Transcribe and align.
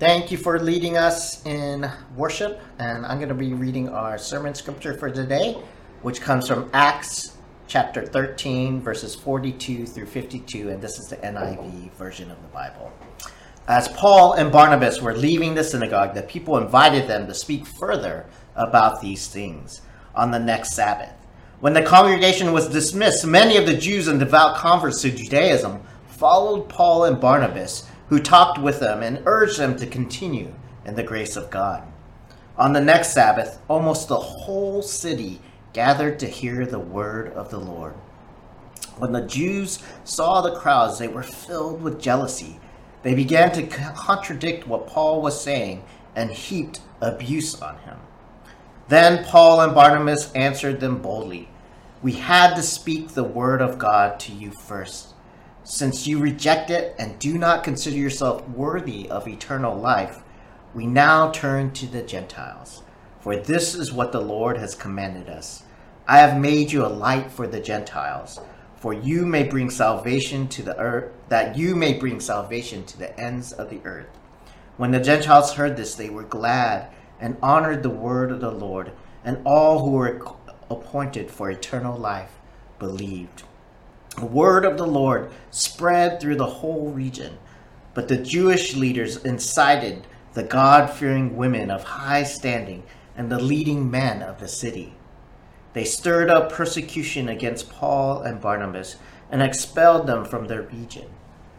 Thank 0.00 0.30
you 0.30 0.38
for 0.38 0.60
leading 0.60 0.96
us 0.96 1.44
in 1.44 1.90
worship. 2.16 2.60
And 2.78 3.04
I'm 3.04 3.18
going 3.18 3.28
to 3.30 3.34
be 3.34 3.52
reading 3.52 3.88
our 3.88 4.16
sermon 4.16 4.54
scripture 4.54 4.94
for 4.94 5.10
today, 5.10 5.54
which 6.02 6.20
comes 6.20 6.46
from 6.46 6.70
Acts 6.72 7.36
chapter 7.66 8.06
13, 8.06 8.80
verses 8.80 9.16
42 9.16 9.86
through 9.86 10.06
52. 10.06 10.70
And 10.70 10.80
this 10.80 11.00
is 11.00 11.08
the 11.08 11.16
NIV 11.16 11.92
version 11.94 12.30
of 12.30 12.40
the 12.42 12.48
Bible. 12.48 12.92
As 13.66 13.88
Paul 13.88 14.34
and 14.34 14.52
Barnabas 14.52 15.02
were 15.02 15.16
leaving 15.16 15.54
the 15.54 15.64
synagogue, 15.64 16.14
the 16.14 16.22
people 16.22 16.58
invited 16.58 17.08
them 17.08 17.26
to 17.26 17.34
speak 17.34 17.66
further 17.66 18.26
about 18.54 19.00
these 19.00 19.26
things 19.26 19.82
on 20.14 20.30
the 20.30 20.38
next 20.38 20.74
Sabbath. 20.74 21.12
When 21.58 21.72
the 21.72 21.82
congregation 21.82 22.52
was 22.52 22.68
dismissed, 22.68 23.26
many 23.26 23.56
of 23.56 23.66
the 23.66 23.76
Jews 23.76 24.06
and 24.06 24.20
devout 24.20 24.56
converts 24.56 25.02
to 25.02 25.10
Judaism 25.10 25.82
followed 26.06 26.68
Paul 26.68 27.04
and 27.04 27.20
Barnabas 27.20 27.88
who 28.08 28.18
talked 28.18 28.58
with 28.58 28.80
them 28.80 29.02
and 29.02 29.22
urged 29.26 29.58
them 29.58 29.76
to 29.76 29.86
continue 29.86 30.54
in 30.84 30.94
the 30.94 31.02
grace 31.02 31.36
of 31.36 31.50
God. 31.50 31.82
On 32.56 32.72
the 32.72 32.80
next 32.80 33.12
Sabbath, 33.12 33.60
almost 33.68 34.08
the 34.08 34.16
whole 34.16 34.82
city 34.82 35.40
gathered 35.72 36.18
to 36.18 36.26
hear 36.26 36.66
the 36.66 36.78
word 36.78 37.32
of 37.34 37.50
the 37.50 37.60
Lord. 37.60 37.94
When 38.96 39.12
the 39.12 39.26
Jews 39.26 39.78
saw 40.04 40.40
the 40.40 40.56
crowds, 40.56 40.98
they 40.98 41.06
were 41.06 41.22
filled 41.22 41.82
with 41.82 42.00
jealousy. 42.00 42.58
They 43.02 43.14
began 43.14 43.52
to 43.52 43.66
contradict 43.66 44.66
what 44.66 44.88
Paul 44.88 45.22
was 45.22 45.40
saying 45.40 45.84
and 46.16 46.32
heaped 46.32 46.80
abuse 47.00 47.60
on 47.62 47.78
him. 47.78 47.98
Then 48.88 49.24
Paul 49.24 49.60
and 49.60 49.74
Barnabas 49.74 50.32
answered 50.32 50.80
them 50.80 51.00
boldly 51.00 51.48
We 52.02 52.12
had 52.12 52.54
to 52.56 52.62
speak 52.62 53.10
the 53.10 53.22
word 53.22 53.60
of 53.60 53.78
God 53.78 54.18
to 54.20 54.32
you 54.32 54.50
first 54.50 55.14
since 55.68 56.06
you 56.06 56.18
reject 56.18 56.70
it 56.70 56.94
and 56.98 57.18
do 57.18 57.36
not 57.36 57.62
consider 57.62 57.98
yourself 57.98 58.48
worthy 58.48 59.06
of 59.10 59.28
eternal 59.28 59.76
life, 59.76 60.22
we 60.72 60.86
now 60.86 61.30
turn 61.30 61.70
to 61.72 61.86
the 61.86 62.00
Gentiles. 62.00 62.82
For 63.20 63.36
this 63.36 63.74
is 63.74 63.92
what 63.92 64.10
the 64.10 64.20
Lord 64.20 64.56
has 64.56 64.74
commanded 64.74 65.28
us 65.28 65.64
I 66.06 66.20
have 66.20 66.40
made 66.40 66.72
you 66.72 66.86
a 66.86 66.88
light 66.88 67.30
for 67.30 67.46
the 67.46 67.60
Gentiles, 67.60 68.40
for 68.76 68.94
you 68.94 69.26
may 69.26 69.42
bring 69.42 69.68
salvation 69.68 70.48
to 70.48 70.62
the 70.62 70.78
earth, 70.78 71.12
that 71.28 71.58
you 71.58 71.76
may 71.76 71.92
bring 71.92 72.18
salvation 72.18 72.86
to 72.86 72.98
the 72.98 73.20
ends 73.20 73.52
of 73.52 73.68
the 73.68 73.82
earth. 73.84 74.08
When 74.78 74.90
the 74.92 75.00
Gentiles 75.00 75.52
heard 75.52 75.76
this, 75.76 75.94
they 75.94 76.08
were 76.08 76.22
glad 76.22 76.88
and 77.20 77.36
honored 77.42 77.82
the 77.82 77.90
word 77.90 78.32
of 78.32 78.40
the 78.40 78.50
Lord, 78.50 78.92
and 79.22 79.38
all 79.44 79.80
who 79.80 79.90
were 79.90 80.22
appointed 80.70 81.30
for 81.30 81.50
eternal 81.50 81.98
life 81.98 82.32
believed. 82.78 83.42
The 84.18 84.26
word 84.26 84.64
of 84.64 84.76
the 84.76 84.86
Lord 84.86 85.30
spread 85.52 86.18
through 86.18 86.38
the 86.38 86.44
whole 86.44 86.90
region, 86.90 87.38
but 87.94 88.08
the 88.08 88.16
Jewish 88.16 88.74
leaders 88.74 89.16
incited 89.18 90.08
the 90.32 90.42
God 90.42 90.90
fearing 90.90 91.36
women 91.36 91.70
of 91.70 91.84
high 91.84 92.24
standing 92.24 92.82
and 93.16 93.30
the 93.30 93.38
leading 93.38 93.88
men 93.92 94.24
of 94.24 94.40
the 94.40 94.48
city. 94.48 94.96
They 95.72 95.84
stirred 95.84 96.30
up 96.30 96.50
persecution 96.50 97.28
against 97.28 97.70
Paul 97.70 98.22
and 98.22 98.40
Barnabas 98.40 98.96
and 99.30 99.40
expelled 99.40 100.08
them 100.08 100.24
from 100.24 100.48
their 100.48 100.62
region. 100.62 101.06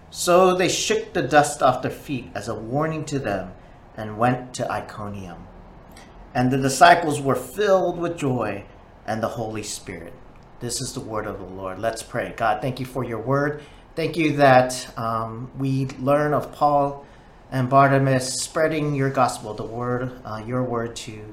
So 0.10 0.54
they 0.54 0.68
shook 0.68 1.14
the 1.14 1.22
dust 1.22 1.64
off 1.64 1.82
their 1.82 1.90
feet 1.90 2.30
as 2.36 2.50
a 2.50 2.56
warning 2.56 3.06
to 3.06 3.20
them 3.20 3.54
and 3.96 4.18
went 4.18 4.54
to 4.56 4.70
Iconium. 4.70 5.48
And 6.34 6.52
the 6.52 6.58
disciples 6.58 7.22
were 7.22 7.36
filled 7.36 7.98
with 7.98 8.18
joy 8.18 8.66
and 9.08 9.24
the 9.24 9.30
Holy 9.30 9.64
Spirit. 9.64 10.12
This 10.60 10.82
is 10.82 10.92
the 10.92 11.00
word 11.00 11.26
of 11.26 11.40
the 11.40 11.46
Lord. 11.46 11.80
Let's 11.80 12.04
pray. 12.04 12.34
God, 12.36 12.62
thank 12.62 12.82
you 12.82 12.86
for 12.86 13.06
your 13.06 13.20
word. 13.20 13.64
Thank 13.96 14.18
you 14.18 14.36
that 14.38 14.92
um, 14.98 15.50
we 15.58 15.86
learn 16.02 16.34
of 16.34 16.52
Paul 16.52 17.06
and 17.50 17.70
Barnabas 17.70 18.42
spreading 18.42 18.94
your 18.94 19.10
gospel, 19.10 19.54
the 19.54 19.64
word, 19.64 20.12
uh, 20.26 20.44
your 20.46 20.64
word 20.64 20.98
to 20.98 21.24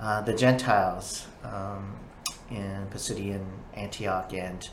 uh, 0.00 0.22
the 0.22 0.34
Gentiles 0.34 1.28
um, 1.44 1.94
in 2.50 2.88
Pisidian 2.90 3.44
Antioch. 3.74 4.32
And 4.32 4.68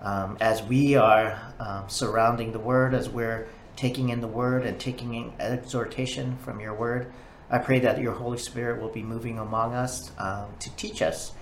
um, 0.00 0.38
as 0.40 0.62
we 0.62 0.96
are 0.96 1.38
um, 1.60 1.84
surrounding 1.88 2.52
the 2.52 2.58
word, 2.58 2.94
as 2.94 3.10
we're 3.10 3.46
taking 3.76 4.08
in 4.08 4.22
the 4.22 4.28
word 4.28 4.64
and 4.64 4.80
taking 4.80 5.12
in 5.12 5.32
exhortation 5.38 6.38
from 6.38 6.60
your 6.60 6.72
word, 6.72 7.12
I 7.50 7.58
pray 7.58 7.78
that 7.80 8.00
your 8.00 8.14
Holy 8.14 8.38
Spirit 8.38 8.80
will 8.80 8.88
be 8.88 9.02
moving 9.02 9.38
among 9.38 9.74
us 9.74 10.12
um, 10.18 10.46
to 10.60 10.74
teach 10.76 11.02
us 11.02 11.32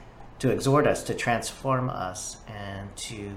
to 0.43 0.51
exhort 0.51 0.89
us, 0.89 1.05
to 1.05 1.15
transform 1.15 1.89
us, 1.89 2.39
and 2.49 2.95
to 2.97 3.31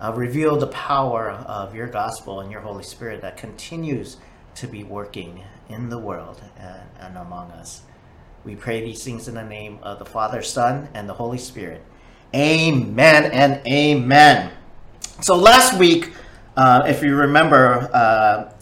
uh, 0.00 0.12
reveal 0.12 0.56
the 0.56 0.66
power 0.66 1.30
of 1.30 1.72
your 1.72 1.86
gospel 1.86 2.40
and 2.40 2.50
your 2.50 2.60
Holy 2.60 2.82
Spirit 2.82 3.22
that 3.22 3.36
continues 3.36 4.16
to 4.56 4.66
be 4.66 4.82
working 4.82 5.44
in 5.68 5.88
the 5.88 5.98
world 6.00 6.42
and, 6.58 6.82
and 6.98 7.16
among 7.16 7.52
us. 7.52 7.82
We 8.44 8.56
pray 8.56 8.80
these 8.80 9.04
things 9.04 9.28
in 9.28 9.36
the 9.36 9.44
name 9.44 9.78
of 9.84 10.00
the 10.00 10.04
Father, 10.04 10.42
Son, 10.42 10.88
and 10.94 11.08
the 11.08 11.14
Holy 11.14 11.38
Spirit. 11.38 11.80
Amen 12.34 13.30
and 13.30 13.64
amen. 13.64 14.50
So 15.20 15.36
last 15.36 15.78
week, 15.78 16.10
uh, 16.56 16.82
if 16.88 17.04
you 17.04 17.14
remember, 17.14 17.88
uh, 17.94 18.52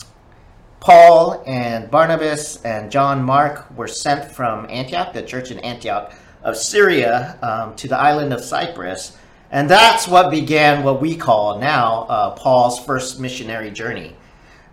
Paul 0.81 1.43
and 1.47 1.91
Barnabas 1.91 2.63
and 2.63 2.91
John 2.91 3.23
Mark 3.23 3.75
were 3.75 3.89
sent 3.89 4.31
from 4.31 4.67
Antioch, 4.69 5.15
the 5.15 5.23
church 5.23 5.51
in 5.51 5.59
Antioch, 5.61 6.13
of 6.43 6.56
Syria 6.56 7.39
um, 7.43 7.75
to 7.77 7.89
the 7.89 7.99
island 7.99 8.33
of 8.33 8.43
Cyprus. 8.43 9.17
And 9.51 9.69
that's 9.69 10.06
what 10.06 10.31
began 10.31 10.84
what 10.84 11.01
we 11.01 11.17
call 11.17 11.59
now 11.59 12.06
uh, 12.09 12.31
Paul's 12.31 12.84
first 12.84 13.19
missionary 13.19 13.71
journey. 13.71 14.17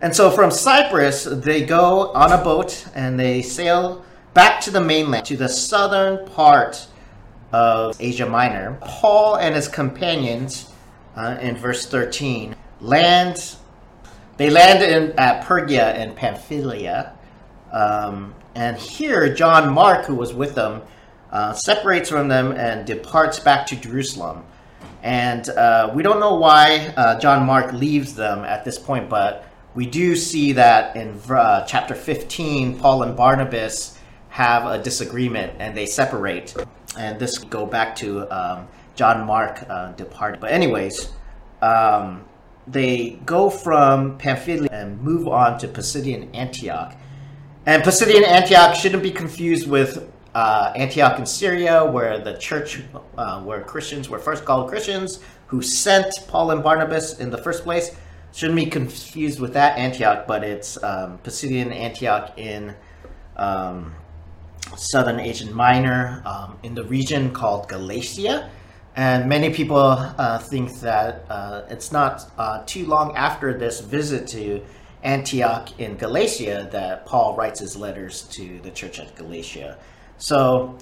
And 0.00 0.14
so 0.14 0.30
from 0.30 0.50
Cyprus, 0.50 1.24
they 1.24 1.64
go 1.64 2.12
on 2.12 2.32
a 2.32 2.42
boat 2.42 2.86
and 2.94 3.18
they 3.18 3.42
sail 3.42 4.04
back 4.34 4.60
to 4.62 4.70
the 4.70 4.80
mainland, 4.80 5.26
to 5.26 5.36
the 5.36 5.48
southern 5.48 6.24
part 6.28 6.86
of 7.52 7.96
Asia 7.98 8.26
Minor. 8.26 8.78
Paul 8.80 9.36
and 9.36 9.54
his 9.54 9.66
companions, 9.66 10.70
uh, 11.16 11.38
in 11.40 11.56
verse 11.56 11.86
13, 11.86 12.54
land. 12.80 13.56
They 14.36 14.50
land 14.50 14.84
in, 14.84 15.18
at 15.18 15.44
Perga 15.44 15.98
in 15.98 16.14
Pamphylia. 16.14 17.14
Um, 17.72 18.34
and 18.54 18.76
here, 18.76 19.34
John 19.34 19.72
Mark, 19.72 20.04
who 20.04 20.14
was 20.14 20.32
with 20.32 20.54
them, 20.54 20.82
uh, 21.30 21.52
separates 21.52 22.08
from 22.08 22.28
them 22.28 22.52
and 22.52 22.86
departs 22.86 23.38
back 23.40 23.66
to 23.68 23.76
Jerusalem. 23.76 24.44
And 25.02 25.48
uh, 25.48 25.92
we 25.94 26.02
don't 26.02 26.20
know 26.20 26.34
why 26.34 26.92
uh, 26.96 27.18
John 27.20 27.46
Mark 27.46 27.72
leaves 27.72 28.14
them 28.14 28.40
at 28.40 28.64
this 28.64 28.78
point, 28.78 29.08
but 29.08 29.44
we 29.74 29.86
do 29.86 30.16
see 30.16 30.52
that 30.52 30.96
in 30.96 31.20
uh, 31.30 31.64
chapter 31.66 31.94
15, 31.94 32.78
Paul 32.78 33.04
and 33.04 33.16
Barnabas 33.16 33.98
have 34.30 34.66
a 34.66 34.82
disagreement 34.82 35.52
and 35.58 35.76
they 35.76 35.86
separate. 35.86 36.54
And 36.98 37.18
this 37.18 37.38
go 37.38 37.64
back 37.64 37.94
to 37.96 38.28
um, 38.34 38.68
John 38.96 39.26
Mark 39.26 39.64
uh, 39.68 39.92
departing. 39.92 40.40
But 40.40 40.50
anyways, 40.50 41.12
um, 41.62 42.24
they 42.66 43.20
go 43.24 43.50
from 43.50 44.18
Pamphylia 44.18 44.68
and 44.72 45.00
move 45.00 45.28
on 45.28 45.58
to 45.58 45.68
Pisidian 45.68 46.34
Antioch. 46.34 46.94
And 47.64 47.82
Pisidian 47.82 48.26
Antioch 48.26 48.74
shouldn't 48.74 49.02
be 49.02 49.10
confused 49.10 49.68
with 49.68 50.10
uh, 50.34 50.72
Antioch 50.76 51.18
in 51.18 51.26
Syria, 51.26 51.84
where 51.84 52.18
the 52.18 52.36
church, 52.38 52.82
uh, 53.16 53.40
where 53.42 53.62
Christians 53.62 54.08
were 54.08 54.18
first 54.18 54.44
called 54.44 54.68
Christians, 54.68 55.20
who 55.46 55.62
sent 55.62 56.14
Paul 56.28 56.50
and 56.50 56.62
Barnabas 56.62 57.18
in 57.18 57.30
the 57.30 57.38
first 57.38 57.64
place. 57.64 57.96
Shouldn't 58.32 58.56
be 58.56 58.66
confused 58.66 59.40
with 59.40 59.54
that 59.54 59.78
Antioch, 59.78 60.26
but 60.26 60.44
it's 60.44 60.82
um, 60.82 61.18
Pisidian 61.24 61.72
Antioch 61.72 62.38
in 62.38 62.74
um, 63.36 63.94
southern 64.76 65.18
Asian 65.18 65.52
Minor, 65.54 66.22
um, 66.26 66.58
in 66.62 66.74
the 66.74 66.84
region 66.84 67.32
called 67.32 67.68
Galatia. 67.68 68.50
And 68.96 69.28
many 69.28 69.50
people 69.50 69.76
uh, 69.76 70.38
think 70.38 70.80
that 70.80 71.24
uh, 71.30 71.62
it's 71.70 71.92
not 71.92 72.30
uh, 72.36 72.64
too 72.66 72.84
long 72.84 73.16
after 73.16 73.56
this 73.56 73.80
visit 73.80 74.26
to 74.28 74.60
Antioch 75.02 75.78
in 75.78 75.96
Galatia 75.96 76.68
that 76.72 77.06
Paul 77.06 77.36
writes 77.36 77.60
his 77.60 77.76
letters 77.76 78.22
to 78.32 78.60
the 78.60 78.70
church 78.70 78.98
at 78.98 79.14
Galatia. 79.14 79.78
So 80.18 80.76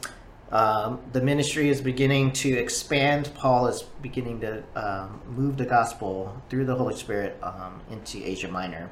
um, 0.50 1.00
the 1.12 1.21
ministry 1.21 1.69
is 1.69 1.81
beginning 1.81 2.33
to 2.33 2.50
expand. 2.50 3.31
Paul 3.35 3.69
is 3.69 3.83
beginning 4.03 4.41
to 4.41 4.62
um, 4.75 5.21
move 5.29 5.56
the 5.56 5.67
gospel 5.67 6.41
through 6.49 6.65
the 6.65 6.75
Holy 6.75 6.94
Spirit 6.94 7.38
um, 7.43 7.81
into 7.91 8.27
Asia 8.27 8.49
Minor. 8.49 8.91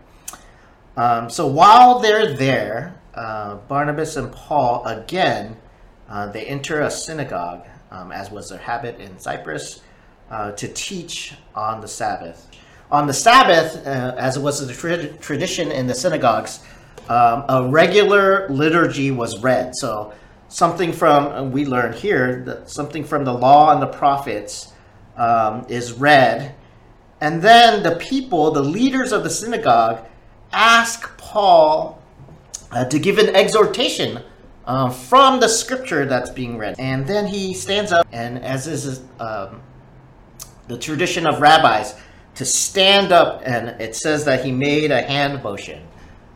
Um, 0.97 1.29
so 1.29 1.47
while 1.47 1.99
they're 1.99 2.35
there, 2.35 2.95
uh, 3.15 3.57
Barnabas 3.57 4.17
and 4.17 4.33
Paul 4.33 4.85
again 4.85 5.57
uh, 6.09 6.27
they 6.27 6.45
enter 6.45 6.83
a 6.83 6.91
synagogue, 6.91 7.67
um, 7.91 8.13
as 8.13 8.31
was 8.31 8.51
their 8.51 8.59
habit 8.59 9.01
in 9.01 9.19
Cyprus, 9.19 9.83
uh, 10.31 10.53
to 10.53 10.69
teach 10.69 11.35
on 11.55 11.81
the 11.81 11.89
Sabbath. 11.89 12.51
On 12.91 13.07
the 13.07 13.13
Sabbath, 13.13 13.87
uh, 13.87 14.15
as 14.19 14.37
it 14.37 14.41
was 14.41 14.65
the 14.65 14.73
tra- 14.73 15.09
tradition 15.15 15.73
in 15.73 15.87
the 15.87 15.95
synagogues, 15.95 16.61
um, 17.09 17.45
a 17.49 17.67
regular 17.69 18.49
liturgy 18.49 19.11
was 19.11 19.41
read. 19.41 19.75
So 19.75 20.13
something 20.49 20.93
from 20.93 21.51
we 21.53 21.65
learn 21.65 21.93
here 21.93 22.43
that 22.47 22.71
something 22.71 23.05
from 23.05 23.25
the 23.25 23.33
law 23.33 23.73
and 23.73 23.83
the 23.83 23.87
prophets 23.87 24.73
um, 25.17 25.65
is 25.69 25.93
read 25.93 26.55
and 27.21 27.43
then 27.43 27.83
the 27.83 27.97
people 27.97 28.51
the 28.51 28.63
leaders 28.63 29.13
of 29.13 29.25
the 29.25 29.31
synagogue 29.31 30.05
ask 30.53 31.17
paul 31.19 32.03
uh, 32.71 32.85
to 32.85 32.99
give 32.99 33.19
an 33.19 33.35
exhortation 33.35 34.21
uh, 34.67 34.91
from 34.91 35.41
the 35.41 35.49
scripture 35.49 36.07
that's 36.07 36.31
being 36.31 36.59
read. 36.59 36.77
And 36.79 37.07
then 37.07 37.27
he 37.27 37.55
stands 37.55 37.93
up, 37.93 38.07
and 38.13 38.39
as 38.39 38.67
is 38.67 39.03
um, 39.21 39.63
the 40.69 40.79
tradition 40.79 41.27
of 41.27 41.41
rabbis, 41.41 41.95
to 42.37 42.45
stand 42.45 43.13
up, 43.13 43.43
and 43.45 43.81
it 43.81 43.95
says 43.95 44.25
that 44.25 44.45
he 44.45 44.51
made 44.51 44.91
a 44.91 45.03
hand 45.03 45.43
motion 45.43 45.87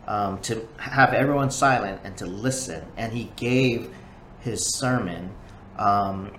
um, 0.09 0.41
to 0.41 0.67
have 0.79 1.13
everyone 1.13 1.51
silent 1.51 2.01
and 2.03 2.17
to 2.17 2.27
listen. 2.27 2.85
And 2.97 3.13
he 3.13 3.31
gave 3.37 3.95
his 4.41 4.75
sermon 4.75 5.31
um, 5.79 6.33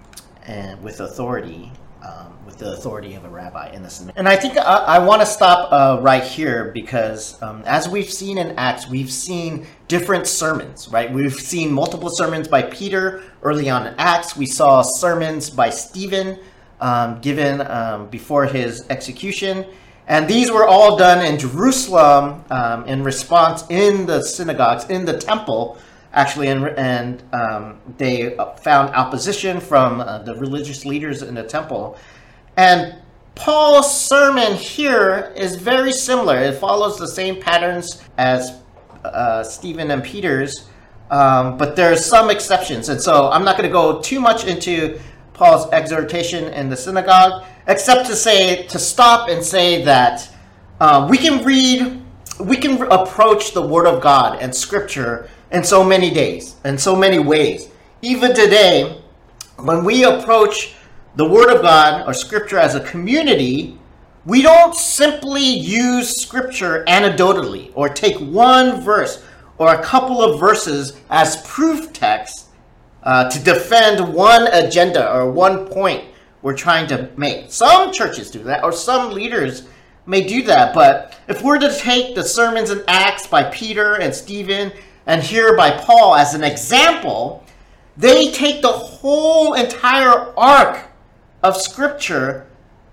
and 0.46 0.84
with 0.84 1.00
authority 1.00 1.72
um, 2.02 2.34
with 2.46 2.58
the 2.58 2.72
authority 2.72 3.14
of 3.16 3.26
a 3.26 3.30
rabbi 3.30 3.70
in 3.72 3.84
this. 3.84 4.00
And 4.16 4.28
I 4.28 4.36
think 4.38 4.58
I, 4.58 4.62
I 4.62 5.00
want 5.00 5.22
to 5.22 5.26
stop 5.26 5.72
uh, 5.72 6.02
right 6.02 6.24
here 6.24 6.72
because 6.74 7.42
um, 7.42 7.62
as 7.66 7.90
we've 7.90 8.10
seen 8.10 8.38
in 8.38 8.58
Acts, 8.58 8.88
we've 8.88 9.12
seen 9.12 9.68
different 9.88 10.26
sermons, 10.26 10.88
right? 10.88 11.12
We've 11.12 11.34
seen 11.34 11.72
multiple 11.72 12.10
sermons 12.10 12.48
by 12.48 12.64
Peter 12.64 13.24
early 13.44 13.70
on 13.70 13.86
in 13.86 13.96
Acts. 13.98 14.38
We 14.38 14.46
saw 14.46 14.82
sermons 14.82 15.50
by 15.50 15.70
Stephen 15.70 16.40
um, 16.80 17.20
given 17.20 17.62
um, 17.62 18.08
before 18.08 18.46
his 18.46 18.86
execution. 18.90 19.66
And 20.10 20.28
these 20.28 20.52
were 20.52 20.68
all 20.68 20.98
done 20.98 21.24
in 21.24 21.38
Jerusalem 21.38 22.44
um, 22.50 22.86
in 22.86 23.04
response 23.04 23.64
in 23.70 24.08
the 24.08 24.24
synagogues, 24.24 24.90
in 24.90 25.06
the 25.06 25.16
temple, 25.16 25.78
actually, 26.14 26.48
and, 26.48 26.66
and 26.66 27.24
um, 27.32 27.80
they 28.00 28.36
found 28.64 28.96
opposition 28.96 29.60
from 29.60 30.02
uh, 30.02 30.18
the 30.24 30.34
religious 30.36 30.84
leaders 30.84 31.22
in 31.22 31.36
the 31.36 31.44
temple. 31.44 31.96
And 32.58 32.96
Paul's 33.36 34.08
sermon 34.08 34.56
here 34.56 35.32
is 35.38 35.56
very 35.56 35.92
similar. 35.92 36.40
It 36.40 36.56
follows 36.56 36.98
the 36.98 37.08
same 37.08 37.40
patterns 37.40 38.02
as 38.18 38.62
uh, 39.06 39.44
Stephen 39.44 39.92
and 39.92 40.04
Peter's, 40.04 40.68
um, 41.12 41.56
but 41.58 41.78
are 41.80 41.96
some 41.96 42.32
exceptions. 42.32 42.90
And 42.90 43.00
so 43.00 43.30
I'm 43.30 43.46
not 43.46 43.58
going 43.58 43.70
to 43.70 43.74
go 43.74 44.02
too 44.02 44.20
much 44.20 44.46
into 44.46 45.00
Paul's 45.40 45.72
exhortation 45.72 46.52
in 46.52 46.70
the 46.70 46.76
synagogue, 46.76 47.46
except 47.66 48.06
to 48.08 48.16
say, 48.18 48.68
to 48.68 48.78
stop 48.78 49.30
and 49.30 49.42
say 49.42 49.82
that 49.86 50.30
uh, 50.82 51.08
we 51.10 51.18
can 51.18 51.42
read, 51.46 52.02
we 52.42 52.58
can 52.58 52.82
approach 52.92 53.54
the 53.54 53.66
Word 53.66 53.88
of 53.88 54.02
God 54.02 54.38
and 54.42 54.54
Scripture 54.54 55.30
in 55.54 55.64
so 55.64 55.82
many 55.82 56.12
days, 56.12 56.58
in 56.66 56.78
so 56.78 56.94
many 56.94 57.20
ways. 57.20 57.70
Even 58.02 58.36
today, 58.36 59.02
when 59.60 59.86
we 59.86 60.04
approach 60.04 60.74
the 61.16 61.26
Word 61.26 61.56
of 61.56 61.62
God 61.62 62.06
or 62.06 62.14
Scripture 62.14 62.60
as 62.60 62.76
a 62.76 62.82
community, 62.82 63.80
we 64.26 64.42
don't 64.42 64.76
simply 64.76 65.42
use 65.42 66.22
Scripture 66.22 66.84
anecdotally 66.90 67.72
or 67.76 67.88
take 67.88 68.18
one 68.18 68.82
verse 68.82 69.24
or 69.58 69.74
a 69.74 69.82
couple 69.82 70.22
of 70.22 70.38
verses 70.38 71.00
as 71.10 71.42
proof 71.48 71.94
text 71.94 72.49
uh, 73.04 73.30
to 73.30 73.40
defend 73.44 74.14
one 74.14 74.48
agenda 74.48 75.12
or 75.14 75.32
one 75.32 75.68
point 75.68 76.04
we're 76.42 76.56
trying 76.56 76.88
to 76.88 77.10
make. 77.18 77.52
Some 77.52 77.92
churches 77.92 78.32
do 78.32 78.44
that, 78.44 78.64
or 78.64 78.72
some 78.72 79.12
leaders 79.12 79.68
may 80.06 80.22
do 80.22 80.44
that, 80.44 80.74
but 80.74 81.18
if 81.28 81.42
we're 81.42 81.60
to 81.60 81.76
take 81.78 82.16
the 82.16 82.24
sermons 82.24 82.72
in 82.72 82.84
Acts 82.88 83.28
by 83.28 83.44
Peter 83.44 83.96
and 83.96 84.14
Stephen 84.14 84.72
and 85.06 85.22
here 85.22 85.56
by 85.56 85.72
Paul 85.72 86.16
as 86.16 86.34
an 86.34 86.44
example, 86.44 87.44
they 87.98 88.32
take 88.32 88.62
the 88.62 88.68
whole 88.70 89.54
entire 89.54 90.34
arc 90.38 90.88
of 91.44 91.58
Scripture 91.58 92.48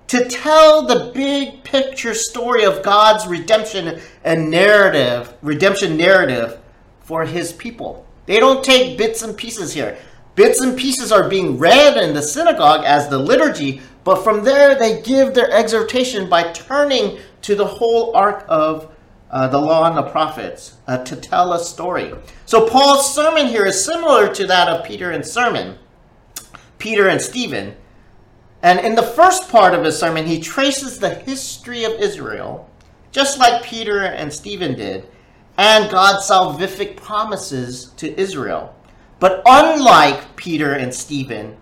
to 0.09 0.29
tell 0.29 0.87
the 0.87 1.11
big 1.12 1.64
picture 1.64 2.14
story 2.14 2.64
of 2.64 2.82
God's 2.82 3.26
redemption 3.26 4.00
and 4.25 4.50
narrative, 4.50 5.35
redemption 5.43 5.97
narrative 5.97 6.59
for 7.00 7.25
his 7.25 7.52
people. 7.52 8.06
They 8.26 8.38
don't 8.38 8.64
take 8.64 8.99
bits 8.99 9.23
and 9.23 9.37
pieces 9.37 9.73
here. 9.73 9.96
Bits 10.34 10.61
and 10.61 10.76
pieces 10.76 11.12
are 11.12 11.28
being 11.28 11.58
read 11.58 11.96
in 11.96 12.12
the 12.12 12.23
synagogue 12.23 12.84
as 12.84 13.08
the 13.08 13.19
liturgy, 13.19 13.81
but 14.05 14.23
from 14.23 14.44
there 14.44 14.75
they 14.75 15.00
give 15.00 15.32
their 15.32 15.50
exhortation 15.50 16.28
by 16.28 16.52
turning 16.52 17.19
to 17.43 17.55
the 17.55 17.64
whole 17.64 18.14
arc 18.14 18.44
of 18.49 18.93
uh, 19.31 19.49
the 19.49 19.58
law 19.58 19.87
and 19.88 19.96
the 19.96 20.11
prophets 20.11 20.76
uh, 20.87 20.99
to 20.99 21.17
tell 21.17 21.52
a 21.52 21.58
story. 21.58 22.12
So 22.44 22.69
Paul's 22.69 23.14
sermon 23.14 23.46
here 23.46 23.67
is 23.67 23.82
similar 23.84 24.32
to 24.34 24.46
that 24.46 24.69
of 24.69 24.84
Peter 24.84 25.11
and 25.11 25.26
sermon, 25.26 25.78
Peter 26.78 27.08
and 27.08 27.20
Stephen. 27.20 27.75
And 28.62 28.81
in 28.81 28.94
the 28.94 29.02
first 29.02 29.49
part 29.49 29.75
of 29.75 29.84
his 29.84 29.99
sermon, 29.99 30.26
he 30.26 30.40
traces 30.40 30.99
the 30.99 31.14
history 31.14 31.84
of 31.84 31.93
Israel, 31.93 32.70
just 33.11 33.38
like 33.38 33.62
Peter 33.62 34.02
and 34.02 34.32
Stephen 34.32 34.75
did, 34.75 35.08
and 35.58 35.91
God's 35.91 36.29
salvific 36.29 36.97
promises 36.97 37.93
to 37.97 38.19
Israel. 38.20 38.75
But 39.19 39.43
unlike 39.47 40.37
Peter 40.37 40.75
and 40.75 40.93
Stephen, 40.93 41.56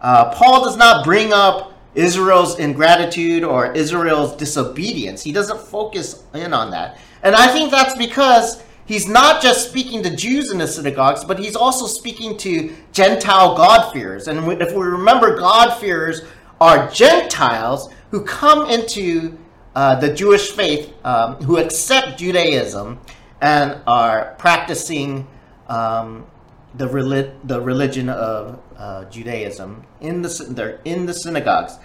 uh, 0.00 0.32
Paul 0.34 0.64
does 0.64 0.76
not 0.76 1.04
bring 1.04 1.32
up 1.32 1.72
Israel's 1.94 2.58
ingratitude 2.58 3.42
or 3.42 3.72
Israel's 3.72 4.36
disobedience. 4.36 5.22
He 5.22 5.32
doesn't 5.32 5.60
focus 5.60 6.22
in 6.34 6.52
on 6.52 6.70
that. 6.70 6.98
And 7.22 7.34
I 7.34 7.48
think 7.48 7.70
that's 7.70 7.96
because 7.96 8.62
he's 8.86 9.08
not 9.08 9.42
just 9.42 9.68
speaking 9.68 10.02
to 10.02 10.14
Jews 10.14 10.52
in 10.52 10.58
the 10.58 10.68
synagogues, 10.68 11.24
but 11.24 11.38
he's 11.38 11.56
also 11.56 11.86
speaking 11.86 12.36
to 12.38 12.74
Gentile 12.92 13.56
God-fearers. 13.56 14.28
And 14.28 14.62
if 14.62 14.72
we 14.72 14.82
remember, 14.82 15.36
God-fearers 15.38 16.22
are 16.60 16.88
Gentiles 16.90 17.90
who 18.10 18.22
come 18.22 18.68
into 18.70 19.36
uh, 19.74 19.94
the 19.96 20.12
Jewish 20.12 20.52
faith, 20.52 20.92
um, 21.04 21.36
who 21.36 21.58
accept 21.58 22.18
Judaism 22.18 23.00
and 23.40 23.80
are 23.86 24.34
practicing 24.38 25.26
um, 25.68 26.26
the, 26.74 26.88
relig- 26.88 27.32
the 27.44 27.60
religion 27.60 28.08
of 28.08 28.60
uh, 28.76 29.04
Judaism 29.06 29.84
in 30.00 30.22
the, 30.22 30.46
they're 30.50 30.80
in 30.84 31.06
the 31.06 31.14
synagogues. 31.14 31.78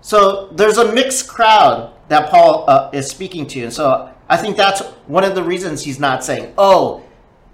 So 0.00 0.48
there's 0.48 0.78
a 0.78 0.92
mixed 0.92 1.28
crowd 1.28 1.92
that 2.08 2.30
Paul 2.30 2.64
uh, 2.68 2.90
is 2.92 3.08
speaking 3.08 3.46
to. 3.48 3.64
And 3.64 3.72
so 3.72 4.12
I 4.28 4.36
think 4.36 4.56
that's 4.56 4.82
one 5.06 5.24
of 5.24 5.34
the 5.34 5.42
reasons 5.42 5.82
he's 5.82 5.98
not 5.98 6.24
saying, 6.24 6.54
oh, 6.58 7.02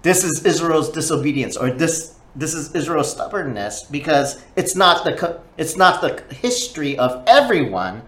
this 0.03 0.23
is 0.23 0.45
Israel's 0.45 0.91
disobedience 0.91 1.57
or 1.57 1.71
this 1.71 2.13
this 2.35 2.55
is 2.55 2.73
Israel's 2.73 3.11
stubbornness 3.11 3.83
because 3.83 4.43
it's 4.55 4.75
not 4.75 5.03
the 5.03 5.39
it's 5.57 5.77
not 5.77 6.01
the 6.01 6.21
history 6.33 6.97
of 6.97 7.23
everyone 7.27 8.01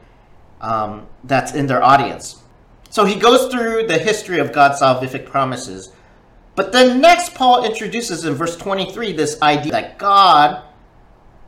um, 0.62 1.07
that's 1.24 1.53
in 1.53 1.68
their 1.68 1.83
audience. 1.83 2.41
So 2.95 3.03
he 3.03 3.15
goes 3.15 3.51
through 3.51 3.88
the 3.88 3.97
history 3.97 4.39
of 4.39 4.53
God's 4.53 4.80
salvific 4.80 5.25
promises, 5.25 5.92
but 6.56 6.71
then 6.71 7.01
next 7.01 7.36
Paul 7.36 7.65
introduces 7.65 8.24
in 8.24 8.36
verse 8.36 8.55
23 8.55 9.12
this 9.12 9.41
idea 9.41 9.74
that 9.74 9.98
God 9.98 10.63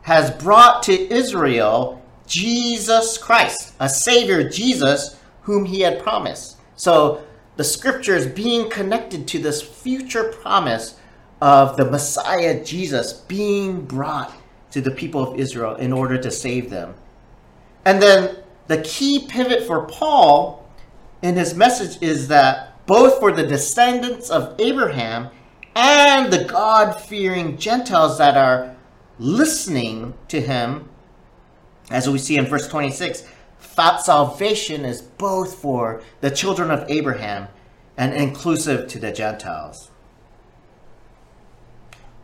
has 0.01 0.29
brought 0.29 0.83
to 0.83 0.91
Israel 0.91 2.03
Jesus 2.25 3.17
Christ, 3.17 3.75
a 3.79 3.87
Savior, 3.87 4.49
Jesus, 4.49 5.17
whom 5.43 5.63
he 5.63 5.79
had 5.79 6.03
promised. 6.03 6.57
So 6.75 7.23
the 7.55 7.63
scriptures 7.63 8.27
being 8.27 8.69
connected 8.69 9.25
to 9.29 9.39
this 9.39 9.61
future 9.61 10.33
promise 10.41 10.99
of 11.39 11.77
the 11.77 11.89
Messiah 11.89 12.61
Jesus 12.61 13.13
being 13.13 13.85
brought 13.85 14.33
to 14.71 14.81
the 14.81 14.91
people 14.91 15.23
of 15.23 15.39
Israel 15.39 15.75
in 15.75 15.93
order 15.93 16.17
to 16.17 16.29
save 16.29 16.69
them. 16.69 16.93
And 17.85 18.01
then 18.01 18.35
the 18.67 18.81
key 18.81 19.25
pivot 19.29 19.65
for 19.65 19.87
Paul 19.87 20.66
in 21.27 21.35
his 21.35 21.53
message 21.53 22.01
is 22.01 22.29
that 22.29 22.85
both 22.85 23.19
for 23.19 23.31
the 23.31 23.45
descendants 23.45 24.29
of 24.29 24.55
Abraham 24.59 25.29
and 25.75 26.31
the 26.31 26.45
God 26.45 26.93
fearing 26.93 27.57
Gentiles 27.57 28.17
that 28.17 28.37
are 28.37 28.75
listening 29.19 30.13
to 30.29 30.39
him, 30.39 30.87
as 31.91 32.09
we 32.09 32.17
see 32.17 32.37
in 32.37 32.45
verse 32.45 32.67
26, 32.67 33.27
that 33.75 34.01
salvation 34.01 34.85
is 34.85 35.01
both 35.01 35.55
for 35.55 36.01
the 36.21 36.31
children 36.31 36.71
of 36.71 36.89
Abraham 36.89 37.47
and 37.97 38.13
inclusive 38.13 38.87
to 38.87 38.99
the 38.99 39.11
Gentiles. 39.11 39.91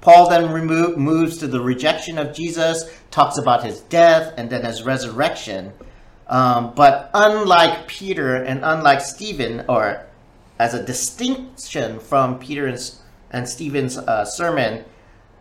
Paul 0.02 0.30
then 0.30 0.52
remove, 0.52 0.98
moves 0.98 1.38
to 1.38 1.48
the 1.48 1.62
rejection 1.62 2.18
of 2.18 2.34
Jesus, 2.34 2.90
talks 3.12 3.38
about 3.38 3.64
his 3.64 3.82
death 3.82 4.34
and 4.38 4.50
then 4.50 4.66
his 4.66 4.84
resurrection. 4.84 5.74
Um, 6.28 6.74
but 6.76 7.10
unlike 7.14 7.88
Peter 7.88 8.36
and 8.44 8.62
unlike 8.64 9.02
Stephen, 9.02 9.66
or 9.68 10.06
as 10.60 10.74
a 10.74 10.84
distinction 10.84 12.00
from 12.00 12.40
Peter 12.40 12.68
and, 12.68 12.96
and 13.32 13.48
Stephen's 13.48 13.98
uh, 13.98 14.26
sermon, 14.26 14.86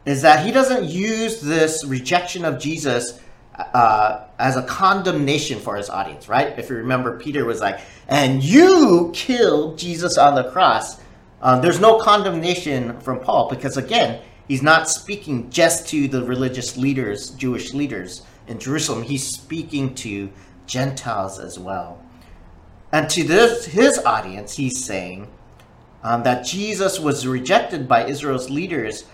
is 0.04 0.22
that 0.22 0.44
he 0.44 0.50
doesn't 0.50 0.84
use 0.84 1.40
this 1.40 1.84
rejection 1.84 2.44
of 2.44 2.58
Jesus 2.58 3.20
uh, 3.56 4.24
as 4.38 4.56
a 4.56 4.62
condemnation 4.62 5.60
for 5.60 5.76
his 5.76 5.90
audience, 5.90 6.28
right? 6.28 6.58
If 6.58 6.70
you 6.70 6.76
remember, 6.76 7.18
Peter 7.18 7.44
was 7.44 7.60
like, 7.60 7.80
and 8.08 8.42
you 8.42 9.10
killed 9.14 9.78
Jesus 9.78 10.18
on 10.18 10.34
the 10.34 10.50
cross. 10.50 11.00
Uh, 11.40 11.60
there's 11.60 11.80
no 11.80 11.98
condemnation 11.98 12.98
from 13.00 13.20
Paul 13.20 13.48
because, 13.48 13.76
again, 13.76 14.22
he's 14.48 14.62
not 14.62 14.88
speaking 14.88 15.50
just 15.50 15.88
to 15.88 16.08
the 16.08 16.22
religious 16.24 16.76
leaders, 16.76 17.30
Jewish 17.30 17.74
leaders 17.74 18.22
in 18.46 18.58
Jerusalem. 18.58 19.02
He's 19.02 19.26
speaking 19.26 19.94
to 19.96 20.30
Gentiles 20.66 21.38
as 21.38 21.58
well. 21.58 22.02
And 22.92 23.08
to 23.10 23.24
this, 23.24 23.66
his 23.66 23.98
audience, 23.98 24.56
he's 24.56 24.84
saying, 24.84 25.28
um, 26.02 26.22
that 26.24 26.44
Jesus 26.44 26.98
was 26.98 27.26
rejected 27.26 27.88
by 27.88 28.06
Israel's 28.06 28.50
leaders. 28.50 29.04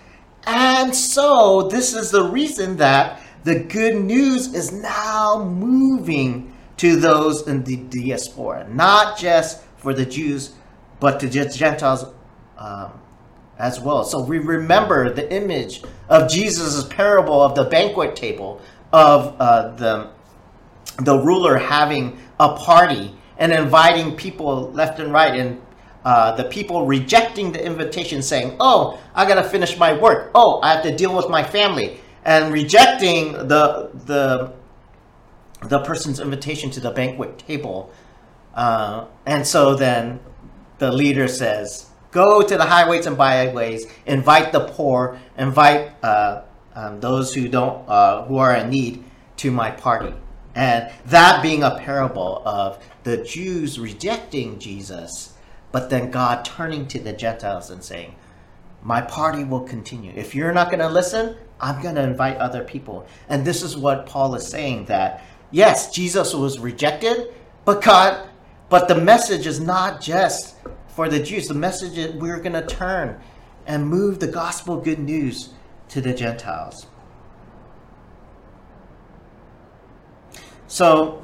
And 0.45 0.95
so, 0.95 1.67
this 1.69 1.93
is 1.93 2.11
the 2.11 2.23
reason 2.23 2.77
that 2.77 3.21
the 3.43 3.59
good 3.59 3.95
news 3.95 4.53
is 4.53 4.71
now 4.71 5.43
moving 5.43 6.53
to 6.77 6.95
those 6.95 7.47
in 7.47 7.63
the 7.63 7.77
diaspora, 7.77 8.67
not 8.69 9.17
just 9.17 9.61
for 9.77 9.93
the 9.93 10.05
Jews, 10.05 10.53
but 10.99 11.19
to 11.19 11.29
Gentiles 11.29 12.05
um, 12.57 12.91
as 13.57 13.79
well. 13.79 14.03
So 14.03 14.21
we 14.21 14.39
remember 14.39 15.13
the 15.13 15.31
image 15.31 15.83
of 16.07 16.29
Jesus' 16.29 16.85
parable 16.87 17.41
of 17.41 17.55
the 17.55 17.65
banquet 17.65 18.15
table, 18.15 18.61
of 18.91 19.35
uh, 19.39 19.75
the, 19.75 20.09
the 20.97 21.17
ruler 21.17 21.57
having 21.57 22.17
a 22.39 22.55
party 22.55 23.15
and 23.37 23.51
inviting 23.51 24.15
people 24.15 24.71
left 24.71 24.99
and 24.99 25.13
right, 25.13 25.39
and 25.39 25.61
uh, 26.03 26.35
the 26.35 26.43
people 26.45 26.85
rejecting 26.85 27.51
the 27.51 27.63
invitation, 27.63 28.21
saying, 28.21 28.55
Oh, 28.59 28.99
I 29.13 29.27
got 29.27 29.35
to 29.35 29.43
finish 29.43 29.77
my 29.77 29.93
work. 29.93 30.31
Oh, 30.35 30.59
I 30.61 30.73
have 30.73 30.83
to 30.83 30.95
deal 30.95 31.15
with 31.15 31.29
my 31.29 31.43
family. 31.43 31.99
And 32.25 32.53
rejecting 32.53 33.33
the, 33.33 33.91
the, 34.05 34.53
the 35.67 35.79
person's 35.79 36.19
invitation 36.19 36.69
to 36.71 36.79
the 36.79 36.91
banquet 36.91 37.39
table. 37.39 37.91
Uh, 38.53 39.05
and 39.25 39.45
so 39.45 39.75
then 39.75 40.19
the 40.77 40.91
leader 40.91 41.27
says, 41.27 41.89
Go 42.11 42.41
to 42.41 42.57
the 42.57 42.65
highways 42.65 43.05
and 43.05 43.17
byways, 43.17 43.85
invite 44.05 44.51
the 44.51 44.61
poor, 44.61 45.19
invite 45.37 45.91
uh, 46.03 46.41
um, 46.73 46.99
those 46.99 47.33
who 47.33 47.47
don't, 47.47 47.87
uh, 47.87 48.25
who 48.25 48.37
are 48.37 48.55
in 48.55 48.69
need, 48.69 49.03
to 49.37 49.51
my 49.51 49.69
party. 49.69 50.13
And 50.55 50.91
that 51.05 51.41
being 51.41 51.63
a 51.63 51.77
parable 51.77 52.41
of 52.45 52.83
the 53.03 53.17
Jews 53.17 53.79
rejecting 53.79 54.59
Jesus, 54.59 55.33
but 55.71 55.89
then 55.89 56.11
God 56.11 56.43
turning 56.43 56.87
to 56.87 56.99
the 56.99 57.13
Gentiles 57.13 57.69
and 57.69 57.83
saying, 57.83 58.15
My 58.81 59.01
party 59.01 59.43
will 59.43 59.61
continue. 59.61 60.11
If 60.15 60.33
you're 60.33 60.51
not 60.51 60.69
going 60.69 60.79
to 60.79 60.89
listen, 60.89 61.35
I'm 61.61 61.81
going 61.81 61.95
to 61.95 62.03
invite 62.03 62.37
other 62.37 62.63
people. 62.63 63.05
And 63.27 63.45
this 63.45 63.61
is 63.61 63.77
what 63.77 64.05
Paul 64.05 64.35
is 64.35 64.47
saying 64.47 64.85
that 64.85 65.23
yes, 65.51 65.91
Jesus 65.91 66.33
was 66.33 66.59
rejected, 66.59 67.33
but 67.65 67.83
God, 67.83 68.27
but 68.69 68.87
the 68.87 68.95
message 68.95 69.45
is 69.45 69.59
not 69.59 70.01
just 70.01 70.55
for 70.87 71.09
the 71.09 71.19
Jews. 71.19 71.47
The 71.47 71.53
message 71.53 71.97
is 71.97 72.15
we're 72.15 72.39
going 72.39 72.53
to 72.53 72.65
turn 72.65 73.19
and 73.67 73.87
move 73.87 74.19
the 74.19 74.27
gospel 74.27 74.77
good 74.77 74.99
news 74.99 75.49
to 75.89 76.01
the 76.01 76.13
Gentiles. 76.13 76.87
So 80.69 81.21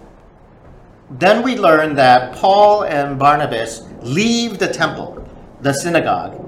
then 1.09 1.41
we 1.43 1.55
learn 1.55 1.95
that 1.95 2.35
Paul 2.35 2.83
and 2.83 3.17
Barnabas 3.17 3.83
leave 4.01 4.59
the 4.59 4.67
temple, 4.67 5.25
the 5.61 5.73
synagogue, 5.73 6.41